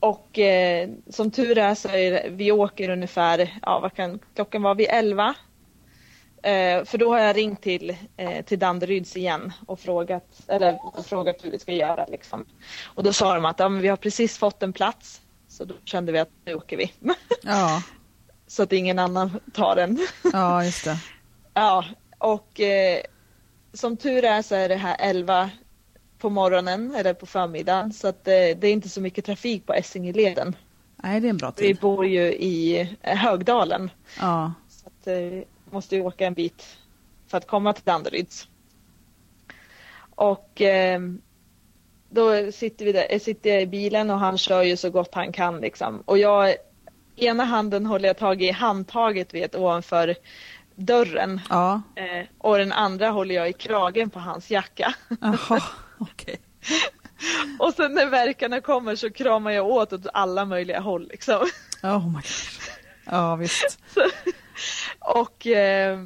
[0.00, 4.62] och eh, som tur är så är det, vi åker ungefär, ja vad kan klockan
[4.62, 5.34] vara vid 11.
[6.42, 11.36] Eh, för då har jag ringt till, eh, till Danderyds igen och frågat, eller, frågat
[11.44, 12.06] hur vi ska göra.
[12.06, 12.44] Liksom.
[12.94, 15.20] Och då sa de att ja, vi har precis fått en plats.
[15.48, 16.92] Så då kände vi att nu åker vi.
[17.42, 17.82] Ja.
[18.46, 19.98] så att ingen annan tar den.
[20.32, 20.96] ja, just det.
[21.54, 21.84] Ja,
[22.18, 23.00] och eh,
[23.72, 25.50] som tur är så är det här 11
[26.18, 29.74] på morgonen eller på förmiddagen så att eh, det är inte så mycket trafik på
[29.74, 30.56] Essingeleden.
[30.96, 31.80] Nej, det är en bra Vi tid.
[31.80, 34.52] bor ju i eh, Högdalen Ja.
[34.68, 35.42] så att eh,
[35.72, 36.78] måste ju åka en bit
[37.26, 38.48] för att komma till Danderyds.
[40.14, 41.00] Och eh,
[42.10, 45.14] då sitter, vi där, eh, sitter jag i bilen och han kör ju så gott
[45.14, 46.02] han kan liksom.
[46.04, 46.54] Och jag,
[47.16, 50.14] ena handen håller jag tag i handtaget vet ovanför
[50.74, 51.82] dörren Ja.
[51.96, 54.94] Eh, och den andra håller jag i kragen på hans jacka.
[55.20, 55.62] Jaha,
[55.98, 56.40] okej.
[57.58, 61.48] Och sen när verkarna kommer så kramar jag åt åt alla möjliga håll liksom.
[61.82, 62.22] Oh my God.
[63.04, 63.78] Ja, visst.
[65.04, 66.00] Och, eh,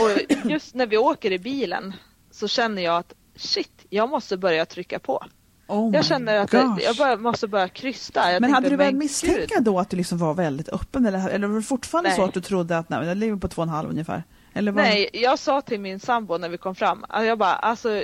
[0.00, 1.94] och just när vi åker i bilen
[2.30, 5.24] så känner jag att shit, jag måste börja trycka på.
[5.68, 6.78] Oh Jag känner att gosh.
[6.82, 8.32] jag, bara, måste börja krysta.
[8.32, 9.64] Jag Men hade du men misstänka gud.
[9.64, 12.16] då att du liksom var väldigt öppen eller, eller var det fortfarande Nej.
[12.16, 14.22] så att du trodde att nej, jag lever på två och en halv ungefär?
[14.54, 14.82] Eller var...
[14.82, 18.02] Nej, jag sa till min sambo när vi kom fram, att jag bara alltså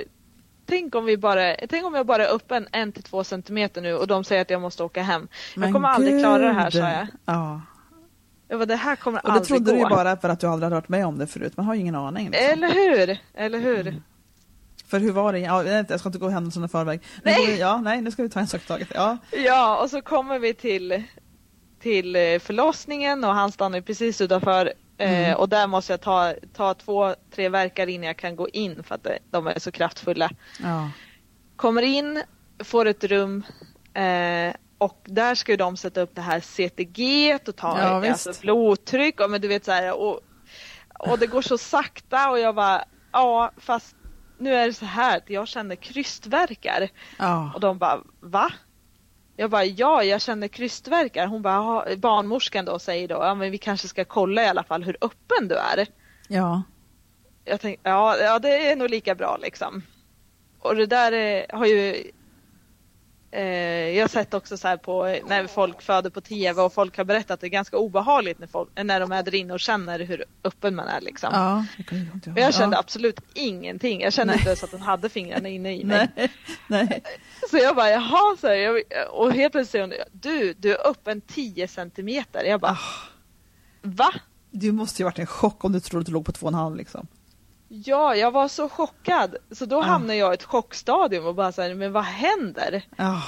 [0.65, 3.93] Tänk om, vi bara, tänk om jag bara är öppen en till två centimeter nu
[3.93, 5.27] och de säger att jag måste åka hem.
[5.55, 6.81] Men jag kommer aldrig klara det här, gud.
[6.81, 7.07] sa jag.
[7.25, 7.61] Ja.
[8.49, 9.77] Jag bara, det här kommer Och det aldrig trodde gå.
[9.77, 11.57] du ju bara för att du aldrig hade varit med om det förut.
[11.57, 12.29] Man har ju ingen aning.
[12.29, 12.45] Liksom.
[12.51, 13.17] Eller hur?
[13.33, 13.87] Eller hur?
[13.87, 14.03] Mm.
[14.87, 15.39] För hur var det?
[15.39, 17.01] Ja, jag ska inte gå händelserna i förväg.
[17.23, 17.45] Nej.
[17.47, 18.87] då- Ja, nej, nu ska vi ta en sak i taget.
[18.95, 19.17] Ja.
[19.31, 21.03] Ja, och så kommer vi till,
[21.81, 25.25] till eh, förlossningen och han stannar precis utanför Mm.
[25.31, 28.83] eh, och där måste jag ta, ta två, tre verkar innan jag kan gå in
[28.83, 30.29] för att det- de är så kraftfulla.
[30.63, 30.89] Ja.
[31.55, 32.23] Kommer in,
[32.63, 33.43] får ett rum
[33.93, 38.29] eh, och där ska ju de sätta upp det här CTG och ta Ja, alltså,
[38.29, 38.41] visst.
[38.41, 40.19] blodtryck och, men du vet, så här, och,
[40.99, 43.95] och det går så sakta och jag bara ja fast
[44.37, 46.89] nu är det så här att jag känner krystvärkar.
[47.19, 47.51] Ja.
[47.53, 48.51] Och de bara, va?
[49.35, 51.27] Jag bara, ja, jag känner krystvärkar.
[51.27, 54.83] Hon bara, barnmorskan då säger då, ja men vi kanske ska kolla i alla fall
[54.83, 55.87] hur öppen du är.
[56.27, 56.63] ja.
[57.45, 59.83] Jag tänkte, ja, ja det är nog lika bra liksom.
[60.59, 62.11] Och det där eh, har ju
[63.31, 66.97] jag har sett också så här på eh, när folk föder på tv och folk
[66.97, 69.59] har berättat att det är ganska obehagligt när, folk, när de är där inne och
[69.59, 71.29] känner hur öppen man är liksom.
[71.33, 71.65] Ja,
[72.25, 72.79] jag jag kände ja.
[72.79, 74.01] absolut ingenting.
[74.01, 74.39] Jag kände Nej.
[74.39, 76.07] inte ens att hon hade fingrarna inne i mig.
[76.15, 76.31] Nej,
[76.67, 77.03] nej.
[77.49, 81.21] Så jag bara, jaha, så här, och helt plötsligt säger hon, du, du är öppen
[81.21, 82.43] 10 centimeter.
[82.43, 83.07] Jag bara, Ah,
[83.81, 84.13] va?
[84.51, 86.51] du måste ju varit en chock om du trodde att du låg på två och
[86.51, 87.07] en halv liksom.
[87.71, 89.35] Ja, jag var så chockad.
[89.51, 89.81] Så då Ah.
[89.83, 92.83] hamnade jag i ett chockstadium och bara så här, men vad händer?
[92.97, 93.21] Ja,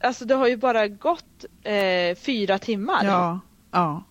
[0.00, 3.04] Alltså det har ju bara gått eh, fyra timmar.
[3.04, 4.02] ja, ja.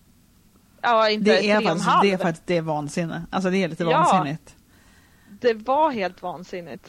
[0.82, 3.26] ja inte Det är, faktiskt, det är faktiskt det är vansinne.
[3.30, 3.90] Alltså det är lite Ja.
[3.98, 4.54] vansinnigt.
[5.40, 6.88] Det var helt vansinnigt.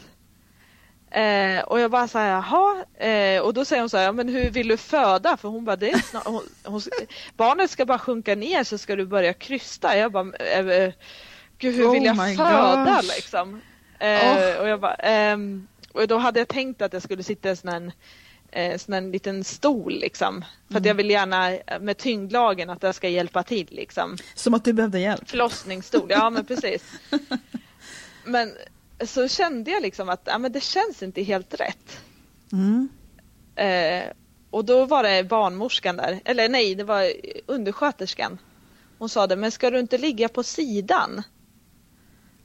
[1.12, 2.84] Eh, och jag bara så här, jaha.
[3.10, 5.38] Eh, och då säger hon så här, men hur vill du föda?
[5.38, 6.82] För hon bara, det hon, hon,
[7.38, 9.98] barnet ska bara sjunka ner så ska du börja krysta.
[9.98, 10.94] Jag bara, eh, eh,
[11.60, 13.16] gud hur Oh vill jag my föda gosh.
[13.16, 13.62] liksom?
[14.00, 17.52] Eh, Och jag bara, ehm, och då hade jag tänkt att jag skulle sitta i
[17.52, 17.92] en sån här,
[18.52, 20.46] eh, sån här liten stol liksom.
[20.72, 24.18] För att jag vill gärna eh, med tyngdlagen att det ska hjälpa till liksom.
[24.36, 25.30] Som att du behövde hjälp.
[25.30, 26.84] Förlossningsstol, ja men precis.
[28.26, 28.54] Men
[29.06, 32.02] så kände jag liksom att ja, men det känns inte helt rätt.
[32.52, 32.90] Mm.
[33.56, 34.04] Eh,
[34.50, 37.12] och då var det barnmorskan där, eller nej, det var
[37.46, 38.38] undersköterskan.
[38.98, 41.24] Hon sa det, men ska du inte ligga på sidan?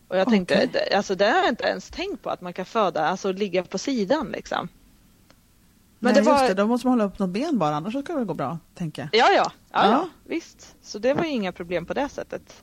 [0.09, 2.65] Och jag tänkte, det, alltså det har jag inte ens tänkt på att man kan
[2.65, 4.69] föda, alltså ligga på sidan liksom.
[5.99, 8.05] Men Nej, det var, just det, då måste man hålla upp något ben bara, annars
[8.05, 9.21] ska det gå bra, tänker jag.
[9.21, 9.91] Ja, ja, ja, Ja.
[9.91, 10.09] ja.
[10.25, 10.77] visst.
[10.83, 12.63] Så det var ju inga problem på det sättet.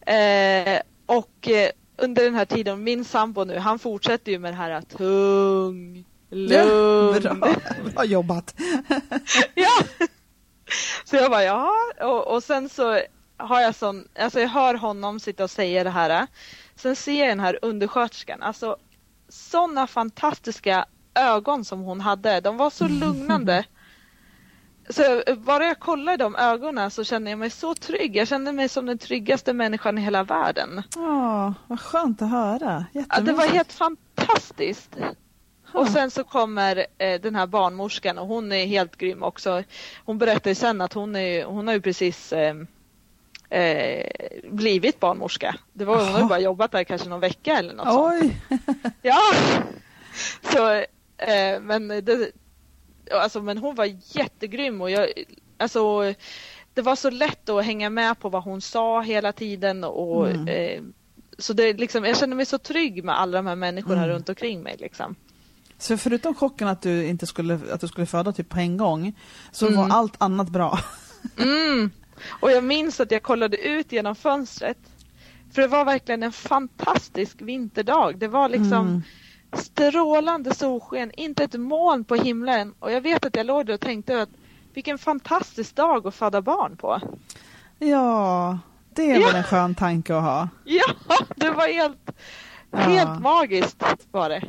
[0.00, 4.56] Eh, och eh, under den här tiden, min sambo nu, han fortsätter ju med det
[4.56, 7.22] här att tung, lugn.
[7.22, 7.54] Bra,
[7.94, 8.54] bra jobbat.
[9.54, 9.70] ja.
[11.04, 11.70] Så jag bara, ja.
[12.00, 13.00] Och, och sen så
[13.36, 16.26] har jag sån, alltså jag hör honom sitta och säga det här.
[16.76, 18.76] Sen ser jag den här undersköterskan, alltså
[19.28, 22.40] sådana fantastiska ögon som hon hade.
[22.40, 23.64] De var så lugnande.
[24.88, 28.16] Så bara jag kollar i de ögonen så känner jag mig så trygg.
[28.16, 30.82] Jag kände mig som den tryggaste människan i hela världen.
[30.94, 32.84] Ja, vad skönt att höra.
[32.92, 34.96] Ja, det var helt fantastiskt.
[35.72, 39.62] Och sen så kommer eh, den här barnmorskan och hon är helt grym också.
[40.04, 42.54] Hon berättar sen att hon, är, hon har ju precis eh,
[43.50, 44.06] eh,
[44.50, 45.56] blivit barnmorska.
[45.72, 48.22] Det var, hon har bara jobbat där kanske någon vecka eller något sånt.
[48.22, 48.36] Oj!
[49.02, 49.20] Ja!
[50.52, 50.72] Så,
[51.24, 52.30] eh, men, det,
[53.12, 53.84] alltså, men hon var
[54.18, 55.08] jättegrym och jag,
[55.58, 56.14] alltså,
[56.74, 60.48] det var så lätt att hänga med på vad hon sa hela tiden och Mm.
[60.48, 60.82] eh,
[61.38, 64.08] så det, liksom, jag kände mig så trygg med alla de här människorna Mm.
[64.08, 64.76] runt omkring mig.
[64.78, 65.14] Liksom.
[65.78, 69.12] Så förutom chocken att du inte skulle, att du skulle föda typ på en gång,
[69.52, 69.78] så Mm.
[69.78, 70.78] var allt annat bra.
[71.38, 71.90] Mm.
[72.28, 74.78] Och jag minns att jag kollade ut genom fönstret.
[75.52, 78.18] För det var verkligen en fantastisk vinterdag.
[78.18, 79.02] Det var liksom Mm.
[79.52, 82.74] strålande solsken, inte ett moln på himlen.
[82.78, 84.28] Och jag vet att jag låg där och tänkte att
[84.74, 87.00] vilken fantastisk dag att föda barn på.
[87.78, 88.58] Ja,
[88.94, 89.26] det Ja.
[89.26, 90.48] var en skön tanke att ha.
[90.64, 90.94] Ja,
[91.36, 92.10] det var helt,
[92.70, 92.78] Ja.
[92.78, 94.42] helt magiskt var det.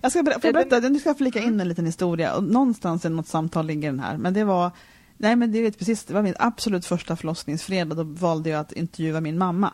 [0.00, 2.40] Jag ska, ber- berätta, nu ska jag flika in en liten historia.
[2.40, 4.16] Någonstans i något samtal ligger den här.
[4.16, 4.70] Men det var,
[5.16, 7.96] nej men det vet precis, det var min absolut första förlossningsfredag.
[7.96, 9.70] Då valde jag att intervjua min mamma.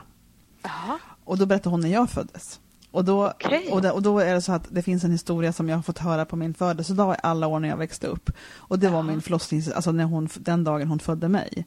[0.63, 0.99] Jaha.
[1.25, 2.61] Och då berättade hon när jag föddes.
[2.91, 3.69] Och då, Okej.
[3.73, 5.83] och, det, och då är det så att det finns en historia som jag har
[5.83, 8.31] fått höra på min födelsedag i alla år när jag växte upp.
[8.57, 9.03] Och det var Ja.
[9.03, 11.67] min förlossnings, alltså när hon, den dagen hon födde mig.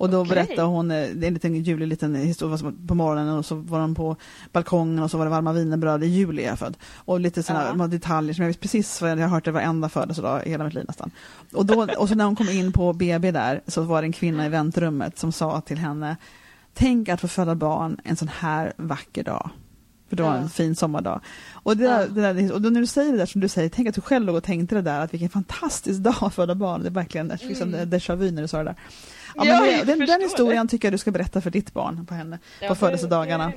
[0.00, 0.28] Och då Okej.
[0.34, 4.16] berättade hon, eh, en liten julig liten historia på morgonen och så var de på
[4.52, 6.76] balkongen och så var det varma wienerbröd, i juli är född.
[6.94, 7.86] Och lite sådana Ja.
[7.86, 10.74] detaljer som jag vet precis vad jag har hört det varenda födelsedag i hela mitt
[10.74, 11.10] liv nästan.
[11.52, 14.12] Och, då, och så när hon kom in på BB där så var det en
[14.12, 16.16] kvinna i väntrummet som sa till henne
[16.74, 19.50] Tänk att få föda barn en sån här vacker dag.
[20.10, 21.20] För det var en fin sommardag.
[21.52, 23.68] Och, det där, det där, och då när du säger det där som du säger,
[23.68, 26.54] tänk att du själv låg och tänkte det där, att vilken fantastisk dag att föda
[26.54, 26.82] barn.
[26.82, 27.88] Det är verkligen liksom Mm.
[27.90, 28.74] déjà vu när du sa det där.
[29.36, 32.06] Ja, Ja, men det, den, den historien tycker jag du ska berätta för ditt barn
[32.06, 33.46] på henne, Ja, på det- födelsedagarna.
[33.46, 33.54] Det,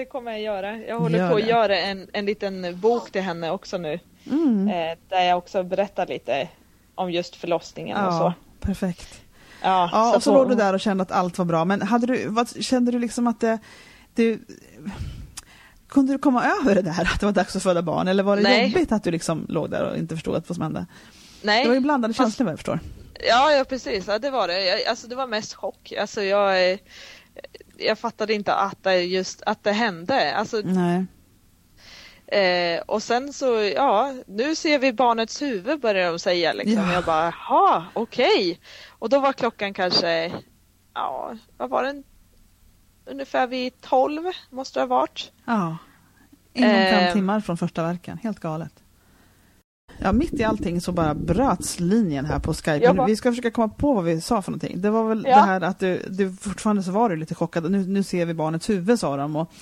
[0.00, 0.76] det kommer jag göra.
[0.78, 1.48] Jag håller Gör på att det.
[1.48, 3.98] göra en, en liten bok till henne också nu.
[4.30, 4.68] Mm.
[4.68, 6.48] Eh, där jag också berättar lite
[6.94, 8.18] om just förlossningen och Ja.
[8.60, 8.66] så.
[8.66, 9.20] perfekt.
[9.62, 11.64] Ja, Ja, och så låg du där och kände att allt var bra.
[11.64, 13.58] Men hade du, vad, kände du liksom att det,
[14.14, 14.38] du,
[15.92, 18.08] kunde du komma över det där att det var dags att föda barn?
[18.08, 18.68] Eller var det Nej.
[18.68, 20.86] jobbigt att du liksom låg där och inte förstod vad som hände?
[21.42, 21.62] Nej.
[21.62, 22.80] Det var ju blandade Fast- känslor vad jag förstår.
[23.28, 24.06] Ja, ja precis.
[24.08, 24.64] Ja, det var det.
[24.64, 25.92] Jag, alltså det var mest chock.
[26.00, 26.78] Alltså jag, eh,
[27.78, 30.34] jag fattade inte att det just att det hände.
[30.36, 31.06] Alltså, Nej.
[32.26, 36.82] eh, och sen så, ja, nu ser vi barnets huvud börjar de säga liksom.
[36.88, 36.92] Ja.
[36.92, 38.60] Jag bara, jaha, okej.
[38.98, 40.32] Och då var klockan kanske,
[40.94, 42.04] ja, vad var den?
[43.04, 45.32] Ungefär vid 12 måste det ha varit.
[45.44, 45.76] Ja.
[46.54, 47.12] Inom fem Eh.
[47.12, 48.18] timmar från första verken.
[48.22, 48.72] Helt galet.
[49.98, 52.92] Ja, mitt i allting så bara bröts linjen här på Skype.
[52.94, 54.80] Bara- Vi ska försöka komma på vad vi sa för någonting.
[54.80, 55.36] Det var väl Ja.
[55.36, 57.70] det här att du, du fortfarande så var du lite chockad.
[57.70, 59.52] Nu, nu ser vi barnets huvud sa de och,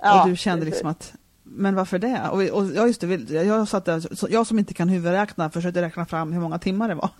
[0.00, 1.14] Ja, och du kände liksom att
[1.58, 2.28] men varför det?
[2.32, 6.06] Och, och ja, just det, jag, satt där, jag som inte kan huvudräkna försökte räkna
[6.06, 7.10] fram hur många timmar det var.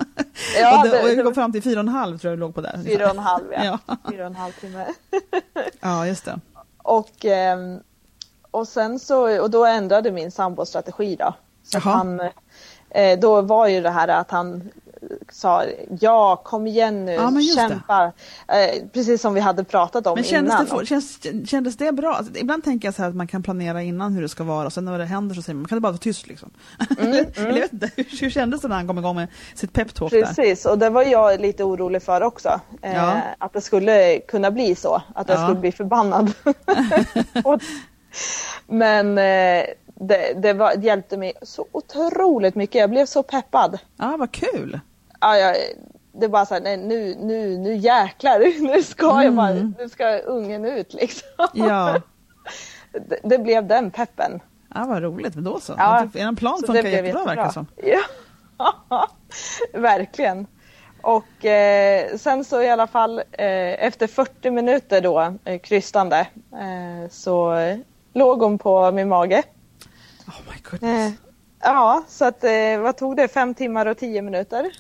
[0.60, 2.40] Ja, och, det, och jag kom fram till fyra och en halv tror jag det
[2.40, 2.80] låg på där.
[2.84, 3.78] Fyra och en halv, ja.
[3.86, 3.96] Ja.
[4.10, 4.86] Fyra och en halv timme.
[5.80, 6.40] Ja, just det.
[6.78, 7.80] Och, ehm,
[8.50, 11.34] och sen så, och då ändrade min sambo strategi då.
[11.62, 12.20] Så han,
[12.90, 14.70] eh, då var ju det här att han
[15.32, 15.64] sa
[16.00, 18.12] ja kom igen nu, Ja, kämpa.
[18.48, 20.64] Eh, precis som vi hade pratat om Men kändes innan.
[20.64, 21.18] det, for, känns,
[21.50, 22.14] kändes det bra?
[22.14, 24.66] Alltså, ibland tänker jag så här att man kan planera innan hur det ska vara
[24.66, 26.50] och sen när det händer så säger man, man kan det bara vara tyst liksom.
[27.00, 29.72] Mm, Eller jag vet inte, hur, hur kändes det när han kom igång med sitt
[29.72, 30.22] peptalk där?
[30.22, 32.60] Precis, och det var jag lite orolig för också.
[32.82, 33.20] Eh, Ja.
[33.38, 35.42] Att det skulle kunna bli så, att jag Ja.
[35.46, 36.32] skulle bli förbannad.
[38.66, 39.64] men eh,
[40.00, 42.74] det, det, var, det hjälpte mig så otroligt mycket.
[42.80, 43.78] Jag blev så peppad.
[43.96, 44.80] Ja, vad kul!
[45.20, 45.56] Ja, jag,
[46.12, 49.74] det är bara så här, nej, nu, nu, nu jäklar, nu ska jag bara, Mm.
[49.78, 51.28] nu ska ungen ut liksom.
[51.52, 52.00] Ja,
[52.92, 54.40] Det, det blev den peppen.
[54.74, 55.74] ja vad roligt, då så.
[55.76, 57.66] Ja, En plan Så funkar det blev jättebra verkar som.
[57.76, 58.00] Ja,
[59.72, 60.46] verkligen.
[61.02, 66.18] Och eh, sen så i alla fall eh, efter 40 minuter då eh, krystande
[66.52, 67.54] eh, så
[68.14, 69.42] låg hon på min mage.
[70.26, 71.08] Oh my goodness.
[71.08, 71.12] Eh,
[71.60, 73.28] ja, så att eh, vad tog det?
[73.28, 74.70] Fem timmar och tio minuter?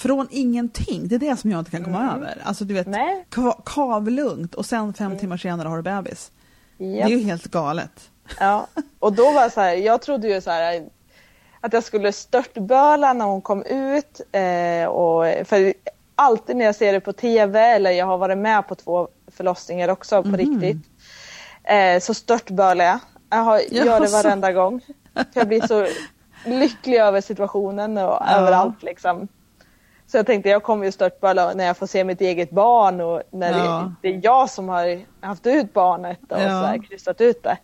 [0.00, 2.38] Från ingenting, det är det som jag inte kan komma över.
[2.44, 3.22] Alltså du vet, Mm.
[3.30, 5.18] Ka- kavlugnt och sen fem Mm.
[5.18, 6.30] timmar senare har du bebis.
[6.78, 8.10] Det är ju helt galet.
[8.40, 8.66] Ja,
[8.98, 10.88] och då var det så här, jag trodde ju så här
[11.60, 14.20] att jag skulle störtböla när hon kom ut.
[14.32, 15.74] Eh, och, för
[16.14, 19.88] alltid när jag ser det på TV eller jag har varit med på två förlossningar
[19.88, 20.36] också på Mhm.
[20.36, 20.86] riktigt.
[21.64, 22.98] Eh, så störtbölar jag.
[23.30, 24.22] Jag har, Ja, gör det så.
[24.22, 24.80] varenda gång.
[25.14, 25.86] För jag blir så
[26.44, 29.28] lycklig över situationen och överallt liksom.
[30.10, 33.22] Så jag tänkte jag kommer ju störtböla när jag får se mitt eget barn och
[33.30, 33.92] när Ja.
[34.02, 36.48] det, det är jag som har haft ut barnet och Ja.
[36.48, 37.58] så här, kryssat ut det.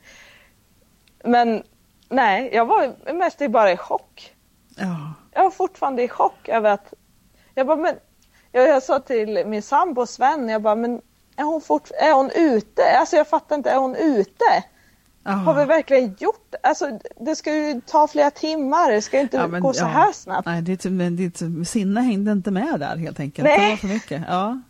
[1.24, 1.62] Men
[2.09, 4.35] nej, jag var mest bara i chock.
[4.76, 5.12] Ja.
[5.32, 6.94] Jag var fortfarande i chock över att
[7.54, 7.94] jag bara, men
[8.52, 11.00] jag, jag sa till min sambo Sven, jag bara, men
[11.37, 12.82] är hon, fort, är hon ute?
[12.98, 14.64] Alltså jag fattar inte, är hon ute?
[15.32, 19.36] Har vi verkligen gjort Alltså det ska ju ta flera timmar, det ska ju inte
[19.36, 19.88] Ja, men- gå så ja.
[19.88, 20.46] här snabbt.
[20.46, 20.82] Nej, ditt,
[21.16, 23.48] ditt sinne hängde inte med där helt enkelt.
[23.48, 23.60] Nej.
[23.60, 24.22] Det var för mycket.
[24.28, 24.60] Ja.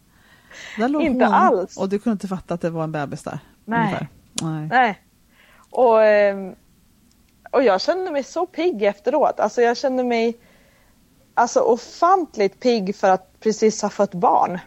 [0.79, 1.77] Där låg Inte hon, alls.
[1.77, 3.39] Och du kunde inte fatta att det var en bebis där?
[3.65, 3.79] Nej.
[3.87, 4.09] ungefär.
[4.43, 4.69] Nej.
[4.69, 5.03] Nej.
[5.71, 6.55] Och, ehm,
[7.51, 9.41] och jag kände mig så pigg efteråt.
[9.41, 10.37] Alltså jag kände mig
[11.35, 14.59] alltså ofantligt pigg för att precis ha fått barn.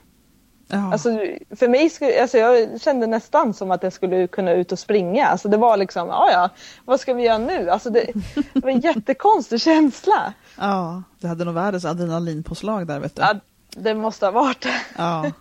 [0.71, 0.91] Ja.
[0.91, 1.09] Alltså,
[1.55, 5.27] för mig skulle, alltså jag kände nästan som att jag skulle kunna ut och springa.
[5.27, 6.49] Alltså det var liksom, ja ja,
[6.85, 7.69] vad ska vi göra nu?
[7.69, 8.11] Alltså det,
[8.53, 10.33] det var en jättekonstig känsla.
[10.57, 13.21] ja, du hade nog världens adrenalinpåslag där vet du.
[13.21, 13.33] Ja,
[13.69, 14.81] det måste ha varit det.
[14.97, 15.31] Ja.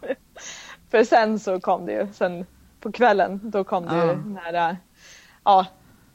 [0.91, 2.47] För sen så kom det ju, sen
[2.81, 4.07] på kvällen, då kom det ju Ja.
[4.07, 4.77] den här,
[5.45, 5.67] ja,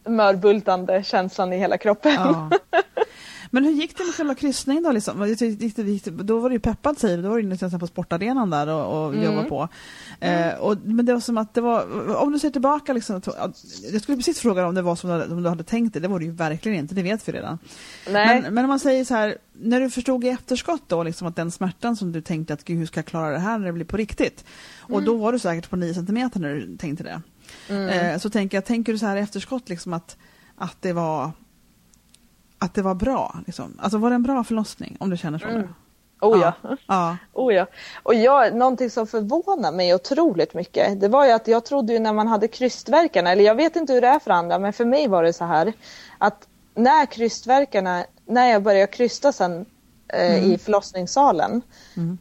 [0.06, 2.12] mörbultande känslan i hela kroppen.
[2.13, 2.49] Ja.
[3.53, 4.91] Men hur gick det med själva kryssningen då?
[4.91, 5.27] Liksom?
[5.27, 7.79] Gick det, gick det, då var du ju peppad säger du, då var du nästan
[7.79, 9.25] på sportarenan där och, och Mm.
[9.25, 9.67] jobba på.
[10.19, 13.21] Eh, och, men det var som att det var, om du ser tillbaka liksom,
[13.91, 15.99] jag skulle precis fråga om det var som du, hade- om du hade tänkt det,
[15.99, 17.59] det var det ju verkligen inte, det vet vi redan.
[18.11, 18.41] Nej.
[18.41, 21.35] Men, men om man säger så här, när du förstod i efterskott då liksom att
[21.35, 23.73] den smärtan som du tänkte att gud hur ska jag klara det här när det
[23.73, 24.45] blir på riktigt?
[24.79, 27.21] Och då var du säkert på 9 centimeter när du tänkte det.
[27.69, 27.89] Mm.
[27.89, 30.17] Eh, så tänker jag, tänker du så här i efterskott liksom att,
[30.55, 31.31] att det var
[32.63, 33.36] att det var bra?
[33.45, 33.78] Liksom?
[33.82, 35.47] Alltså var det en bra förlossning om du känner så?
[35.47, 35.67] Mm.
[36.21, 36.54] Oh ja.
[36.88, 37.17] ja.
[37.34, 37.65] Oh ja.
[38.04, 41.99] Och jag, någonting som förvånar mig otroligt mycket, det var ju att jag trodde ju
[41.99, 44.86] när man hade krystvärkarna, eller jag vet inte hur det är för andra, men för
[44.86, 45.73] mig var det så här
[46.17, 49.65] att när krystvärkarna, när jag började krysta sen
[50.08, 51.62] eh, i förlossningssalen,
[51.95, 52.17] Mm.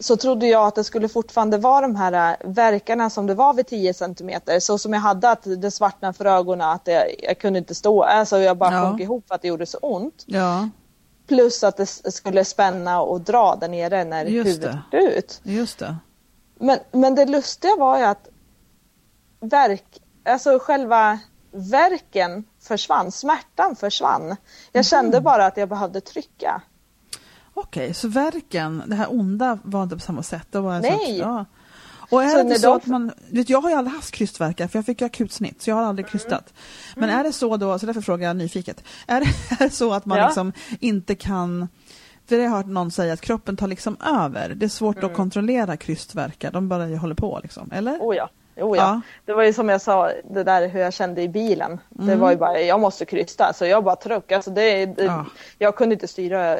[0.00, 3.54] Så trodde jag att det skulle fortfarande vara de här äh, verkarna som det var
[3.54, 4.60] vid 10 centimeter.
[4.60, 8.02] Så som jag hade att det svartnade för ögonen, att jag, jag kunde inte stå,
[8.02, 8.80] alltså jag bara Ja.
[8.82, 10.24] sjönk ihop för att det gjorde så ont.
[10.26, 10.68] ja.
[11.28, 14.96] Plus att det skulle spänna och dra där nere när Just huvudet det.
[14.98, 15.40] ut.
[15.42, 15.96] Just det.
[16.58, 18.28] Men, men det lustiga var ju att
[19.40, 21.18] verk, alltså själva
[21.50, 24.36] verken försvann, smärtan försvann.
[24.72, 26.62] Jag kände bara att jag behövde trycka.
[27.58, 30.46] Okej, så verken, det här onda var inte på samma sätt?
[30.50, 30.92] Det var Nej.
[30.92, 31.44] Sorts, ja.
[32.10, 34.68] Och är Så det så de- att man, vet, jag har ju aldrig haft krystvärkar
[34.68, 35.88] för jag fick ju akutsnitt så jag har Mm.
[35.88, 36.54] aldrig krystat.
[36.96, 39.26] Men är det så då, så därför frågar jag nyfiket, är det,
[39.64, 40.26] är det så att man Ja.
[40.26, 41.68] liksom inte kan
[42.28, 44.48] för jag har hört någon säga att kroppen tar liksom över.
[44.56, 45.10] Det är svårt Mm.
[45.10, 47.98] att kontrollera krystvärkar, de bara håller på liksom, eller?
[48.00, 48.28] Oh ja.
[48.56, 48.82] Oh ja.
[48.82, 49.00] Ja.
[49.24, 51.78] Det var ju som jag sa, det där hur jag kände i bilen.
[51.88, 52.18] Det Mm.
[52.20, 53.52] var ju bara, jag måste krysta.
[53.52, 54.32] Så jag bara tryck.
[54.32, 55.24] Alltså det, det, Ja.
[55.58, 56.58] Jag kunde inte styra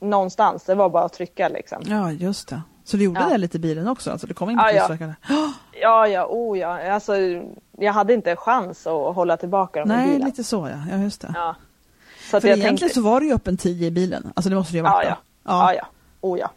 [0.00, 0.64] någonstans.
[0.64, 1.82] Det var bara att trycka liksom.
[1.86, 2.62] Ja, just det.
[2.84, 3.26] Så du gjorde Ja.
[3.28, 4.10] det lite i bilen också?
[4.10, 4.86] Alltså det kom in Ja, ja.
[4.86, 5.14] krystvärkar?
[5.80, 6.92] Ja, ja, oh ja.
[6.92, 7.12] Alltså,
[7.78, 10.26] jag hade inte en chans att hålla tillbaka dem i Nej, bilen.
[10.26, 10.76] lite så ja.
[10.96, 11.32] ja just det.
[11.34, 11.56] Ja.
[12.30, 14.32] Så För egentligen tänkte, så var det ju öppen 10 i bilen.
[14.36, 15.14] Alltså det måste det ju ha ja, varit ja.
[15.42, 15.50] då.
[15.52, 15.86] ja, ja.
[16.20, 16.50] Oh ja.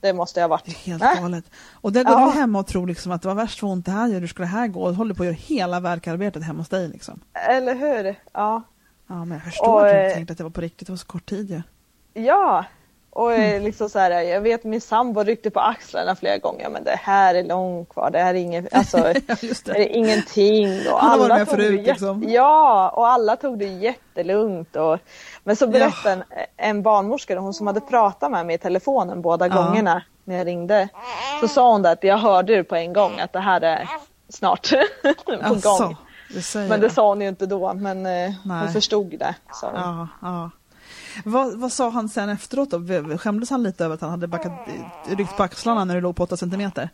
[0.00, 0.76] Det måste jag ha Det är varit.
[0.86, 1.16] helt Nej.
[1.22, 1.44] galet.
[1.72, 2.26] Och där går Ja.
[2.26, 4.26] du hem och tror liksom att det var värst vad ont det här gör, hur
[4.26, 4.82] ska det här gå?
[4.82, 7.20] Och håller på att göra hela verkarbetet hemma hos dig liksom.
[7.32, 8.04] Eller hur?
[8.32, 8.62] Ja.
[9.06, 10.92] Ja men jag förstår Och, att du eh, tänkte att det var på riktigt, det
[10.92, 11.56] var så kort tid ju.
[11.56, 11.62] Ja.
[13.10, 13.56] Och Mm.
[13.56, 16.96] eh, liksom så här, jag vet min sambo ryckte på axlarna flera gånger men det
[17.02, 19.78] här är långt kvar, det här är inget, alltså Ja det det.
[19.78, 20.80] är ingenting.
[20.92, 22.24] Och Han har varit med tog det förut, liksom.
[22.28, 24.76] Ja, och alla tog det jättelugnt.
[24.76, 24.98] Och,
[25.44, 26.22] men så berättade en,
[26.56, 29.54] en barnmorska, hon som hade pratat med mig i telefonen båda Ja.
[29.54, 30.88] gångerna när jag ringde,
[31.40, 33.88] så sa hon att jag hörde det på en gång att det här är
[34.28, 34.70] snart
[35.26, 35.96] på Asså, gång.
[36.54, 38.68] det Men det sa hon ju inte då, men eh, hon Nej.
[38.68, 39.34] förstod det.
[39.52, 39.80] sa hon.
[39.80, 40.50] Ja, ja.
[41.24, 43.18] Vad, vad sa han sen efteråt då?
[43.18, 44.52] Skämdes han lite över att han hade backat,
[45.06, 46.90] ryckt på axlarna när du låg på 8 centimeter?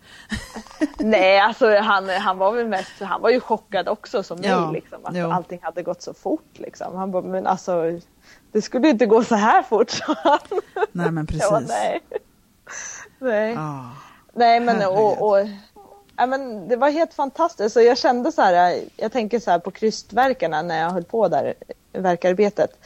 [0.99, 4.73] Nej, alltså han, han var väl mest, han var ju chockad också som Ja, mig
[4.81, 5.31] liksom, att jo.
[5.31, 6.97] allting hade gått så fort liksom.
[6.97, 8.01] Han bara, men alltså
[8.53, 10.39] det skulle ju inte gå så här fort sa han.
[10.93, 11.51] Nej men precis.
[11.51, 12.01] Bara, nej.
[13.19, 13.53] Nej.
[13.53, 13.91] Ja.
[14.35, 14.99] nej men herregud.
[14.99, 15.49] och, och
[16.17, 17.73] ja, men det var helt fantastiskt.
[17.73, 21.29] Så jag kände så här, jag tänker så här på krystverkarna när jag höll på
[21.29, 21.55] där,
[21.92, 22.78] verkarbetet.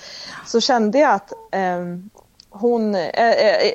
[0.46, 2.10] Så kände jag att ehm,
[2.50, 3.72] hon, eh, eh,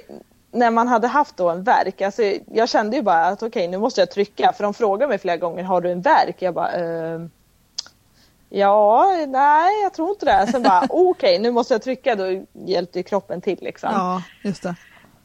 [0.52, 3.78] när man hade haft då en verk, alltså jag kände ju bara att okej nu
[3.78, 6.36] måste jag trycka för de frågade mig flera gånger, har du en verk?
[6.40, 7.30] Jag bara ehm,
[8.54, 10.48] Ja, nej jag tror inte det.
[10.52, 13.90] Sen bara okej nu måste jag trycka, då hjälpte kroppen till liksom.
[13.94, 14.76] ja, just det.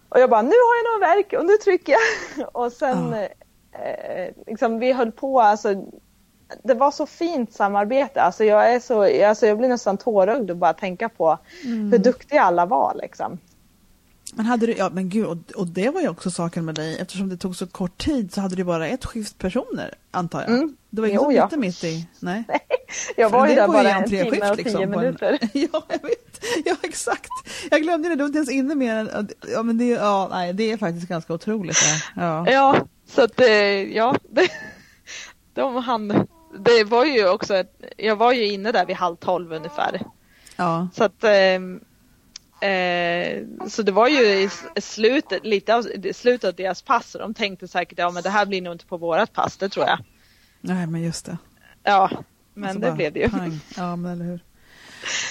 [0.08, 2.48] Och jag bara, nu har jag någon verk och nu trycker jag.
[2.56, 3.14] Och sen,
[3.72, 3.78] Ja.
[3.78, 5.84] eh, liksom, vi höll på, alltså,
[6.64, 8.22] det var så fint samarbete.
[8.22, 11.92] Alltså, jag, är så, alltså, jag blir nästan tårögd att bara tänka på Mm.
[11.92, 12.98] hur duktiga alla var.
[13.02, 13.38] Liksom.
[14.34, 16.98] Men hade du, ja men gud, och, och det var ju också saken med dig,
[16.98, 20.50] eftersom det tog så kort tid så hade du bara ett skift personer, antar jag.
[20.50, 20.76] Mm.
[20.90, 22.44] Det var ingen som bytte mitt i, nej.
[23.16, 25.38] Jag var ju där bara en timme och tio liksom, på en- minuter.
[25.52, 26.40] Ja, jag vet.
[26.64, 27.28] Ja, exakt.
[27.70, 30.52] Jag glömde det, du var inte ens inne mer än, ja men det, ja, nej,
[30.52, 31.76] det är faktiskt ganska otroligt.
[32.16, 32.22] Ja.
[32.22, 32.50] Ja.
[32.52, 32.76] Ja,
[33.08, 33.48] så att eh,
[33.96, 34.48] ja, det,
[35.54, 36.26] de hann.
[36.58, 40.00] Det var ju också, ett- jag var ju inne där vid halv tolv ungefär.
[40.56, 40.88] ja.
[40.94, 41.80] Så att ehm,
[42.60, 45.82] eh, så det var ju i slutet, lite av
[46.14, 48.86] slutet av deras pass och de tänkte säkert ja men det här blir nog inte
[48.86, 49.98] på vårat pass, det tror jag.
[50.60, 51.38] Nej men just det.
[51.82, 52.10] Ja,
[52.54, 53.28] men det bara blev det ju.
[53.30, 53.60] pang.
[53.76, 54.40] Ja men eller hur.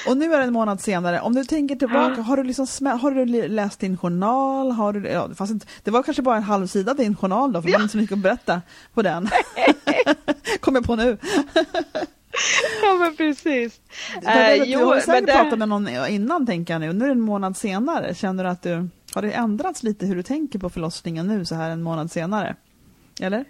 [0.07, 1.21] Och nu är det en månad senare.
[1.21, 2.67] Om du tänker tillbaka, har du, liksom
[3.01, 4.71] har du läst din journal?
[4.71, 7.61] Har du, ja, det, inte, det var kanske bara en halv sida din journal då,
[7.61, 8.61] för man har inte så mycket att berätta
[8.93, 9.29] på den.
[10.59, 11.17] Kommer jag på nu.
[12.83, 13.79] Ja men precis.
[14.27, 16.93] Eh, jo, du har men säkert det- pratat med någon innan tänker jag nu.
[16.93, 18.15] Nu är det en månad senare.
[18.15, 21.55] Känner du att du, har det ändrats lite hur du tänker på förlossningen nu så
[21.55, 22.55] här en månad senare?
[23.21, 23.45] Eller?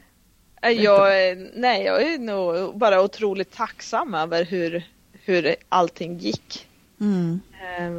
[0.62, 1.12] Eh, Jag,
[1.56, 4.84] nej, jag är nog bara otroligt tacksam över hur,
[5.26, 6.68] hur allting gick.
[7.02, 7.42] Mm.
[7.78, 7.92] Eh,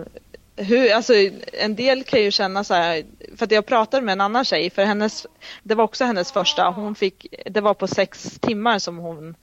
[0.64, 1.12] hur, alltså,
[1.52, 3.02] en del kan ju känna så här,
[3.36, 5.26] för att jag pratade med en annan tjej, för hennes,
[5.62, 9.34] det var också hennes första, hon fick, det var på sex timmar som hon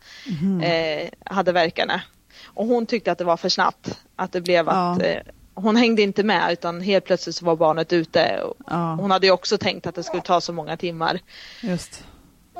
[0.41, 0.61] Mhm.
[0.61, 2.01] eh, hade verkarna.
[2.45, 5.05] Och hon tyckte att det var för snabbt, att det blev att Ja.
[5.05, 5.21] eh,
[5.55, 8.41] hon hängde inte med utan helt plötsligt så var barnet ute.
[8.41, 11.19] Och Ja, Hon hade ju också tänkt att det skulle ta så många timmar.
[11.61, 12.03] just.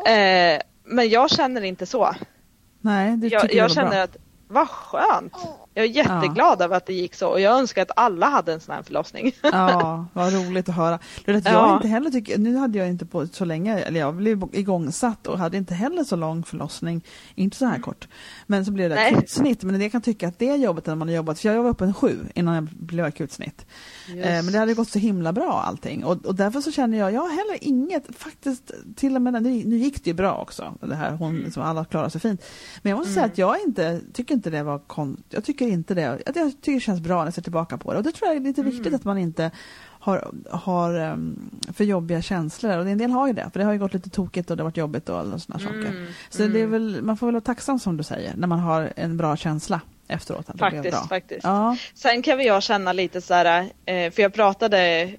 [0.08, 2.16] Eh, men jag känner inte så.
[2.82, 4.02] Nej, Jag, tycker jag känner bra.
[4.04, 4.18] att
[4.54, 5.34] vad skönt.
[5.74, 8.60] Jag är jätteglad över att det gick så och jag önskar att alla hade en
[8.60, 9.32] sån här förlossning.
[9.42, 11.00] Ja, vad roligt att höra.
[11.26, 11.76] Jag Ja.
[11.76, 15.40] inte heller tycker, nu hade jag inte på så länge, eller jag blev igångsatt och
[15.40, 17.02] hade inte heller så lång förlossning,
[17.36, 18.08] inte så här kort.
[18.48, 19.14] Men så blev det Nej.
[19.14, 21.50] akutsnitt, men det jag kan tycka att det är jobbigt när man har jobbat, för
[21.54, 23.66] jag var uppe en sju innan jag blev akutsnitt.
[24.10, 27.14] Eh, men det hade gått så himla bra allting och, och därför så känner jag,
[27.14, 30.74] jag har heller inget, faktiskt till och med, nu, nu gick det ju bra också,
[30.82, 32.46] det här, hon, liksom, alla klarade sig fint.
[32.82, 35.74] Men jag måste säga att jag inte, tycker inte det var kon, jag tycker tycker
[35.74, 36.02] inte det.
[36.26, 37.98] Jag tycker det känns bra när jag ser tillbaka på det.
[37.98, 38.74] Och det tror jag är lite Mm.
[38.74, 39.52] viktigt att man inte
[40.00, 42.78] har, har um, för jobbiga känslor.
[42.78, 44.64] Och en del har ju det, för det har ju gått lite tokigt och det
[44.64, 45.80] har varit jobbigt och alla sådana saker.
[45.90, 48.60] Mm, Så det är väl, man får väl vara tacksam som du säger, när man
[48.60, 50.40] har en bra känsla efteråt.
[50.50, 51.08] Att det Faktiskt, bra.
[51.08, 51.44] faktiskt.
[51.44, 55.12] Ja, Sen kan väl jag känna lite så här, eh, för jag pratade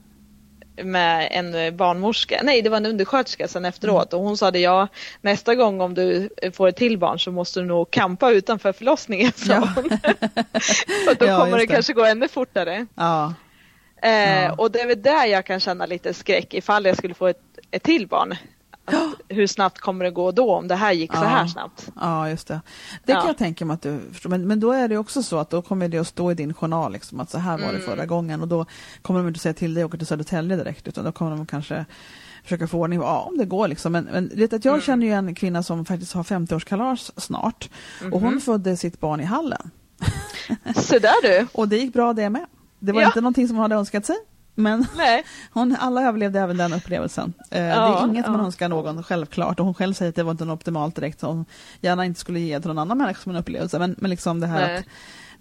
[0.83, 4.20] med en barnmorska, nej det var en undersköterska sen efteråt Mm.
[4.22, 4.89] och hon sa det ja
[5.20, 9.33] nästa gång om du får ett till barn så måste du nog kampa utanför förlossningen
[9.37, 9.68] sa Ja.
[9.75, 9.89] hon.
[11.05, 12.87] För då Ja, kommer det, kanske gå ännu fortare.
[12.95, 13.35] ja,
[14.03, 14.53] Eh.
[14.53, 17.41] Och det är väl där jag kan känna lite skräck ifall jag skulle få ett,
[17.70, 18.35] ett till barn.
[18.85, 18.97] Att,
[19.28, 21.24] hur snabbt kommer det gå då om det här gick så Ja.
[21.28, 21.91] här snabbt?
[22.01, 22.61] ja, just det.
[23.05, 23.26] Det kan Ja.
[23.28, 24.30] jag tänka mig att du förstår.
[24.30, 26.55] Men, men då är det också så att då kommer det att stå i din
[26.55, 27.82] journal liksom, att så här var det Mm.
[27.82, 28.66] förra gången och då
[29.03, 31.47] kommer de inte säga till dig att åka till Södertälje direkt utan då kommer de
[31.47, 31.85] kanske
[32.43, 33.93] försöka få ordning på, ja om det går liksom.
[33.93, 34.82] Men, men vet att jag Mm.
[34.82, 37.68] känner ju en kvinna som faktiskt har 50-årskalas snart
[38.01, 38.22] och Mhm.
[38.22, 39.70] hon födde sitt barn i hallen.
[40.76, 41.47] Så där du.
[41.55, 42.47] Och det gick bra det med.
[42.78, 43.07] Det var Ja.
[43.07, 44.16] inte någonting som hon hade önskat sig.
[44.55, 44.86] Men
[45.52, 47.32] hon, alla överlevde även den upplevelsen.
[47.50, 48.46] Eh, det Ja, är inget man ja.
[48.46, 49.61] önskar någon, självklart.
[49.61, 51.20] Och hon själv säger att det var inte optimalt direkt.
[51.20, 51.44] Så hon
[51.80, 53.78] gärna inte skulle ge till någon annan människa som en upplevelse.
[53.78, 54.76] Men, men liksom det här Nej.
[54.78, 54.84] att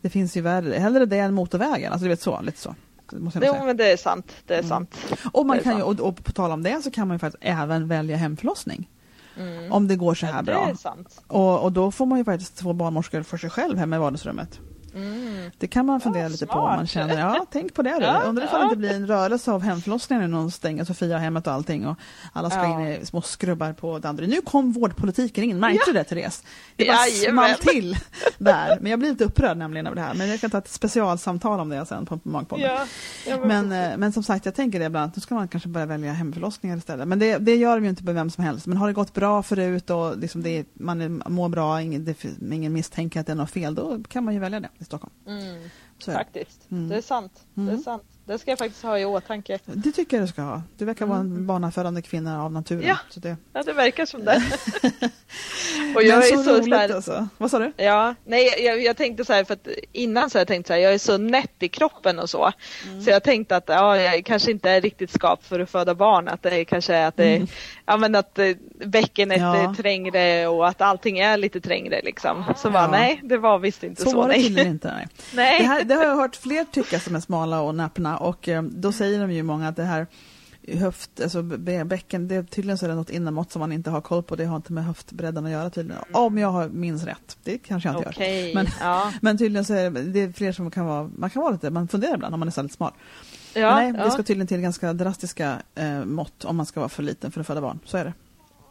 [0.01, 1.91] det finns ju värre, hellre det än motorvägen.
[1.91, 2.75] Alltså du vet så, lite så.
[3.09, 4.31] Det Jo men det är sant.
[4.47, 4.69] Det är Mm.
[4.69, 4.95] sant.
[5.31, 7.19] Och, man det kan ju, och, och på tal om det så kan man ju
[7.19, 8.89] faktiskt även välja hemförlossning.
[9.37, 9.71] Mm.
[9.71, 10.65] Om det går så här Ja, bra.
[10.65, 11.21] Det är sant.
[11.27, 14.59] Och, och då får man ju faktiskt två barnmorskor för sig själv hemma i vardagsrummet.
[14.95, 15.51] Mm.
[15.57, 16.89] Det kan man fundera Ja, lite på om man smart.
[16.89, 18.05] känner, ja tänk på det du.
[18.05, 18.69] Ja, Undrar ifall ja.
[18.69, 21.95] det blir en rörelse av hemförlossningar nu när de stänger Sofia hemmet och allting och
[22.33, 22.81] alla ska Ja.
[22.81, 24.29] in i små skrubbar på Danderyd.
[24.29, 26.43] Nu kom vårdpolitiken in, märkte du det Therese?
[26.75, 26.97] Det bara
[27.31, 27.97] small till
[28.37, 28.77] där.
[28.81, 30.13] Men jag blir lite upprörd nämligen över det här.
[30.13, 32.69] Men jag kan ta ett specialsamtal om det sen på Magpodden.
[33.27, 35.85] Ja, Men, eh, men som sagt, jag tänker det ibland, nu ska man kanske börja
[35.85, 37.07] välja hemförlossningar istället.
[37.07, 38.67] Men det, det gör de ju inte på vem som helst.
[38.67, 42.73] Men har det gått bra förut och liksom det, man mår bra, ingen, det, ingen
[42.73, 45.13] misstänker att det är något fel, då kan man ju välja det i Stockholm.
[45.27, 45.69] Mm.
[46.05, 46.71] Faktiskt.
[46.71, 46.89] Mm.
[46.89, 47.45] Det är sant.
[47.53, 47.83] Det är Mm.
[47.83, 48.03] sant.
[48.25, 49.59] Det ska jag faktiskt ha i åtanke.
[49.65, 50.61] Det tycker jag du ska ha.
[50.77, 51.47] Du verkar vara en Mm.
[51.47, 52.83] barnafödande kvinna av naturen.
[52.87, 52.97] Ja.
[53.09, 53.37] Så det...
[53.53, 54.43] Ja, det verkar som det.
[55.95, 57.27] och jag så, är så, roligt så här, alltså.
[57.37, 57.71] Vad sa du?
[57.77, 60.73] Ja, nej jag, jag tänkte så här för att innan så har jag tänkt så
[60.73, 62.51] här, jag är så nätt i kroppen och så.
[63.05, 66.27] Så jag tänkte att ja, jag kanske inte är riktigt skapt för att föda barn,
[66.27, 67.47] att det kanske är att det, Mm.
[67.85, 68.49] ja men att eh,
[68.85, 69.55] bäckenet Ja.
[69.55, 72.43] är trängre och att allting är lite trängre liksom.
[72.57, 72.71] Så Ja.
[72.71, 74.17] bara nej, det var visst inte Så, så.
[74.17, 74.67] var det nej.
[74.67, 74.93] inte.
[74.95, 75.07] Nej.
[75.33, 75.59] nej.
[75.61, 78.63] Det, här, det har jag hört fler tycka som är smala och näppna och eh,
[78.63, 80.07] då säger de ju många att det här
[80.67, 84.01] höft, alltså bä- bäcken, det, tydligen så är det något innanmått som man inte har
[84.01, 84.35] koll på.
[84.35, 86.01] Det har inte med höftbredden att göra tydligen.
[86.13, 87.37] Om jag har minns rätt.
[87.43, 88.11] Det kanske jag inte gör.
[88.11, 89.11] Okej, Men- ja.
[89.21, 91.69] Men tydligen så är det, det är fler som kan vara, man kan vara lite,
[91.69, 92.91] man funderar ibland om man är lite smal.
[93.53, 94.03] Ja, nej, ja.
[94.03, 97.41] det ska tydligen till ganska drastiska eh, mått om man ska vara för liten för
[97.41, 97.79] att föda barn.
[97.85, 98.13] Så är det.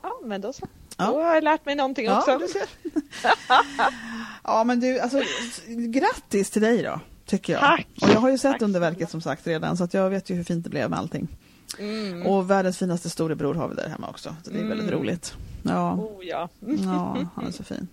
[0.02, 0.66] ja, men då så.
[0.96, 1.06] Ja.
[1.06, 2.40] Då har jag lärt mig någonting också.
[4.44, 5.22] ja, men du, alltså
[5.88, 7.00] grattis till dig då,
[7.32, 7.60] tycker jag.
[7.62, 7.86] Tack.
[8.02, 10.34] Och jag har ju sett Tack underverket som sagt redan, så att jag vet ju
[10.34, 11.28] hur fint det blev med allting.
[11.78, 12.26] Mm.
[12.26, 15.00] Och världens finaste storebror har vi där hemma också, så det är väldigt Mm.
[15.00, 15.34] roligt.
[15.62, 16.48] Ja, Oh, ja.
[16.60, 17.88] ja, han är så fin.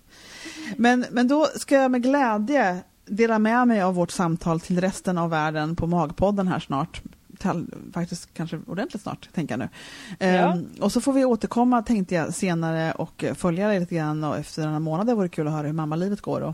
[0.77, 5.17] Men, men då ska jag med glädje dela med mig av vårt samtal till resten
[5.17, 7.01] av världen på Magpodden här snart.
[7.37, 9.69] Till, faktiskt kanske ordentligt snart, tänker jag nu.
[10.19, 10.25] Ja.
[10.27, 14.37] Ehm, och så får vi återkomma, tänkte jag, senare och följa dig lite grann och
[14.37, 16.53] efter några månader vore det kul att höra hur mammalivet går och,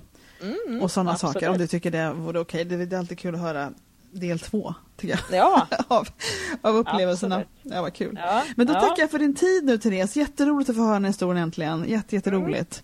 [0.67, 1.33] Mm, och sådana absolut.
[1.33, 1.49] saker.
[1.49, 2.65] Om du tycker det vore okej.
[2.65, 3.71] Det, det är alltid kul att höra
[4.19, 6.07] del två, tycker jag, Ja, av,
[6.61, 7.35] av upplevelserna.
[7.35, 7.75] Absolut.
[7.75, 8.19] Ja, vad kul.
[8.21, 8.43] ja.
[8.55, 8.81] Men då ja.
[8.81, 10.15] tackar jag för din tid nu Therese.
[10.15, 11.89] Jätteroligt att få höra den historien äntligen.
[11.89, 12.83] Jätte, jätteroligt.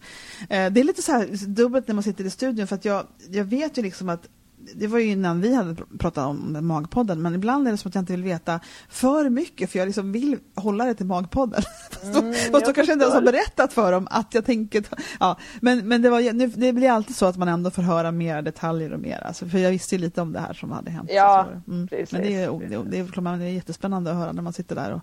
[0.50, 3.08] Eh, det är lite så här dubbelt när man sitter i studion för att jag,
[3.30, 4.28] jag vet ju liksom att
[4.76, 7.90] det var ju innan vi hade pr- pratat om Magpodden, men ibland är det som
[7.90, 8.60] att jag inte vill veta
[8.90, 11.62] för mycket, för jag liksom vill hålla det till Magpodden.
[11.92, 14.46] Fast då, Mm, fast då kanske jag inte ens har berättat för dem att jag
[14.46, 14.84] tänker...
[15.20, 18.12] Ja, men men det, var, nu, det blir alltid så att man ändå får höra
[18.12, 19.24] mer detaljer och mer.
[19.28, 21.10] Alltså, för jag visste ju lite om det här som hade hänt.
[21.14, 21.72] Ja, Så var det.
[21.74, 21.88] mm.
[21.88, 24.54] precis, Men det är, det, är- det, är, det är jättespännande att höra när man
[24.54, 25.02] sitter där och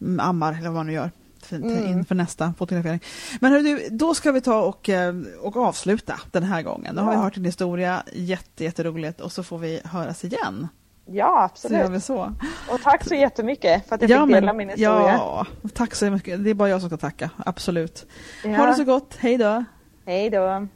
[0.00, 1.10] mm, ammar eller vad man nu gör
[1.48, 1.86] till- Mm.
[1.86, 3.00] inför nästa fotografering.
[3.40, 6.94] Men hörru, du, då ska vi ta och, eh, och avsluta den här gången.
[6.94, 7.22] Nu har vi Ja.
[7.22, 10.68] hört din historia, jätte, jätteroligt och så får vi höras igen.
[11.06, 11.90] Ja, absolut.
[11.90, 12.34] vi så.
[12.70, 15.12] Och tack så jättemycket för att jag fick dela min historia.
[15.12, 16.44] ja, tack så mycket.
[16.44, 18.06] Det är bara jag som ska tacka, absolut.
[18.44, 18.50] Ja.
[18.56, 19.64] Ha det så gott, hej då!
[20.06, 20.68] Hej då.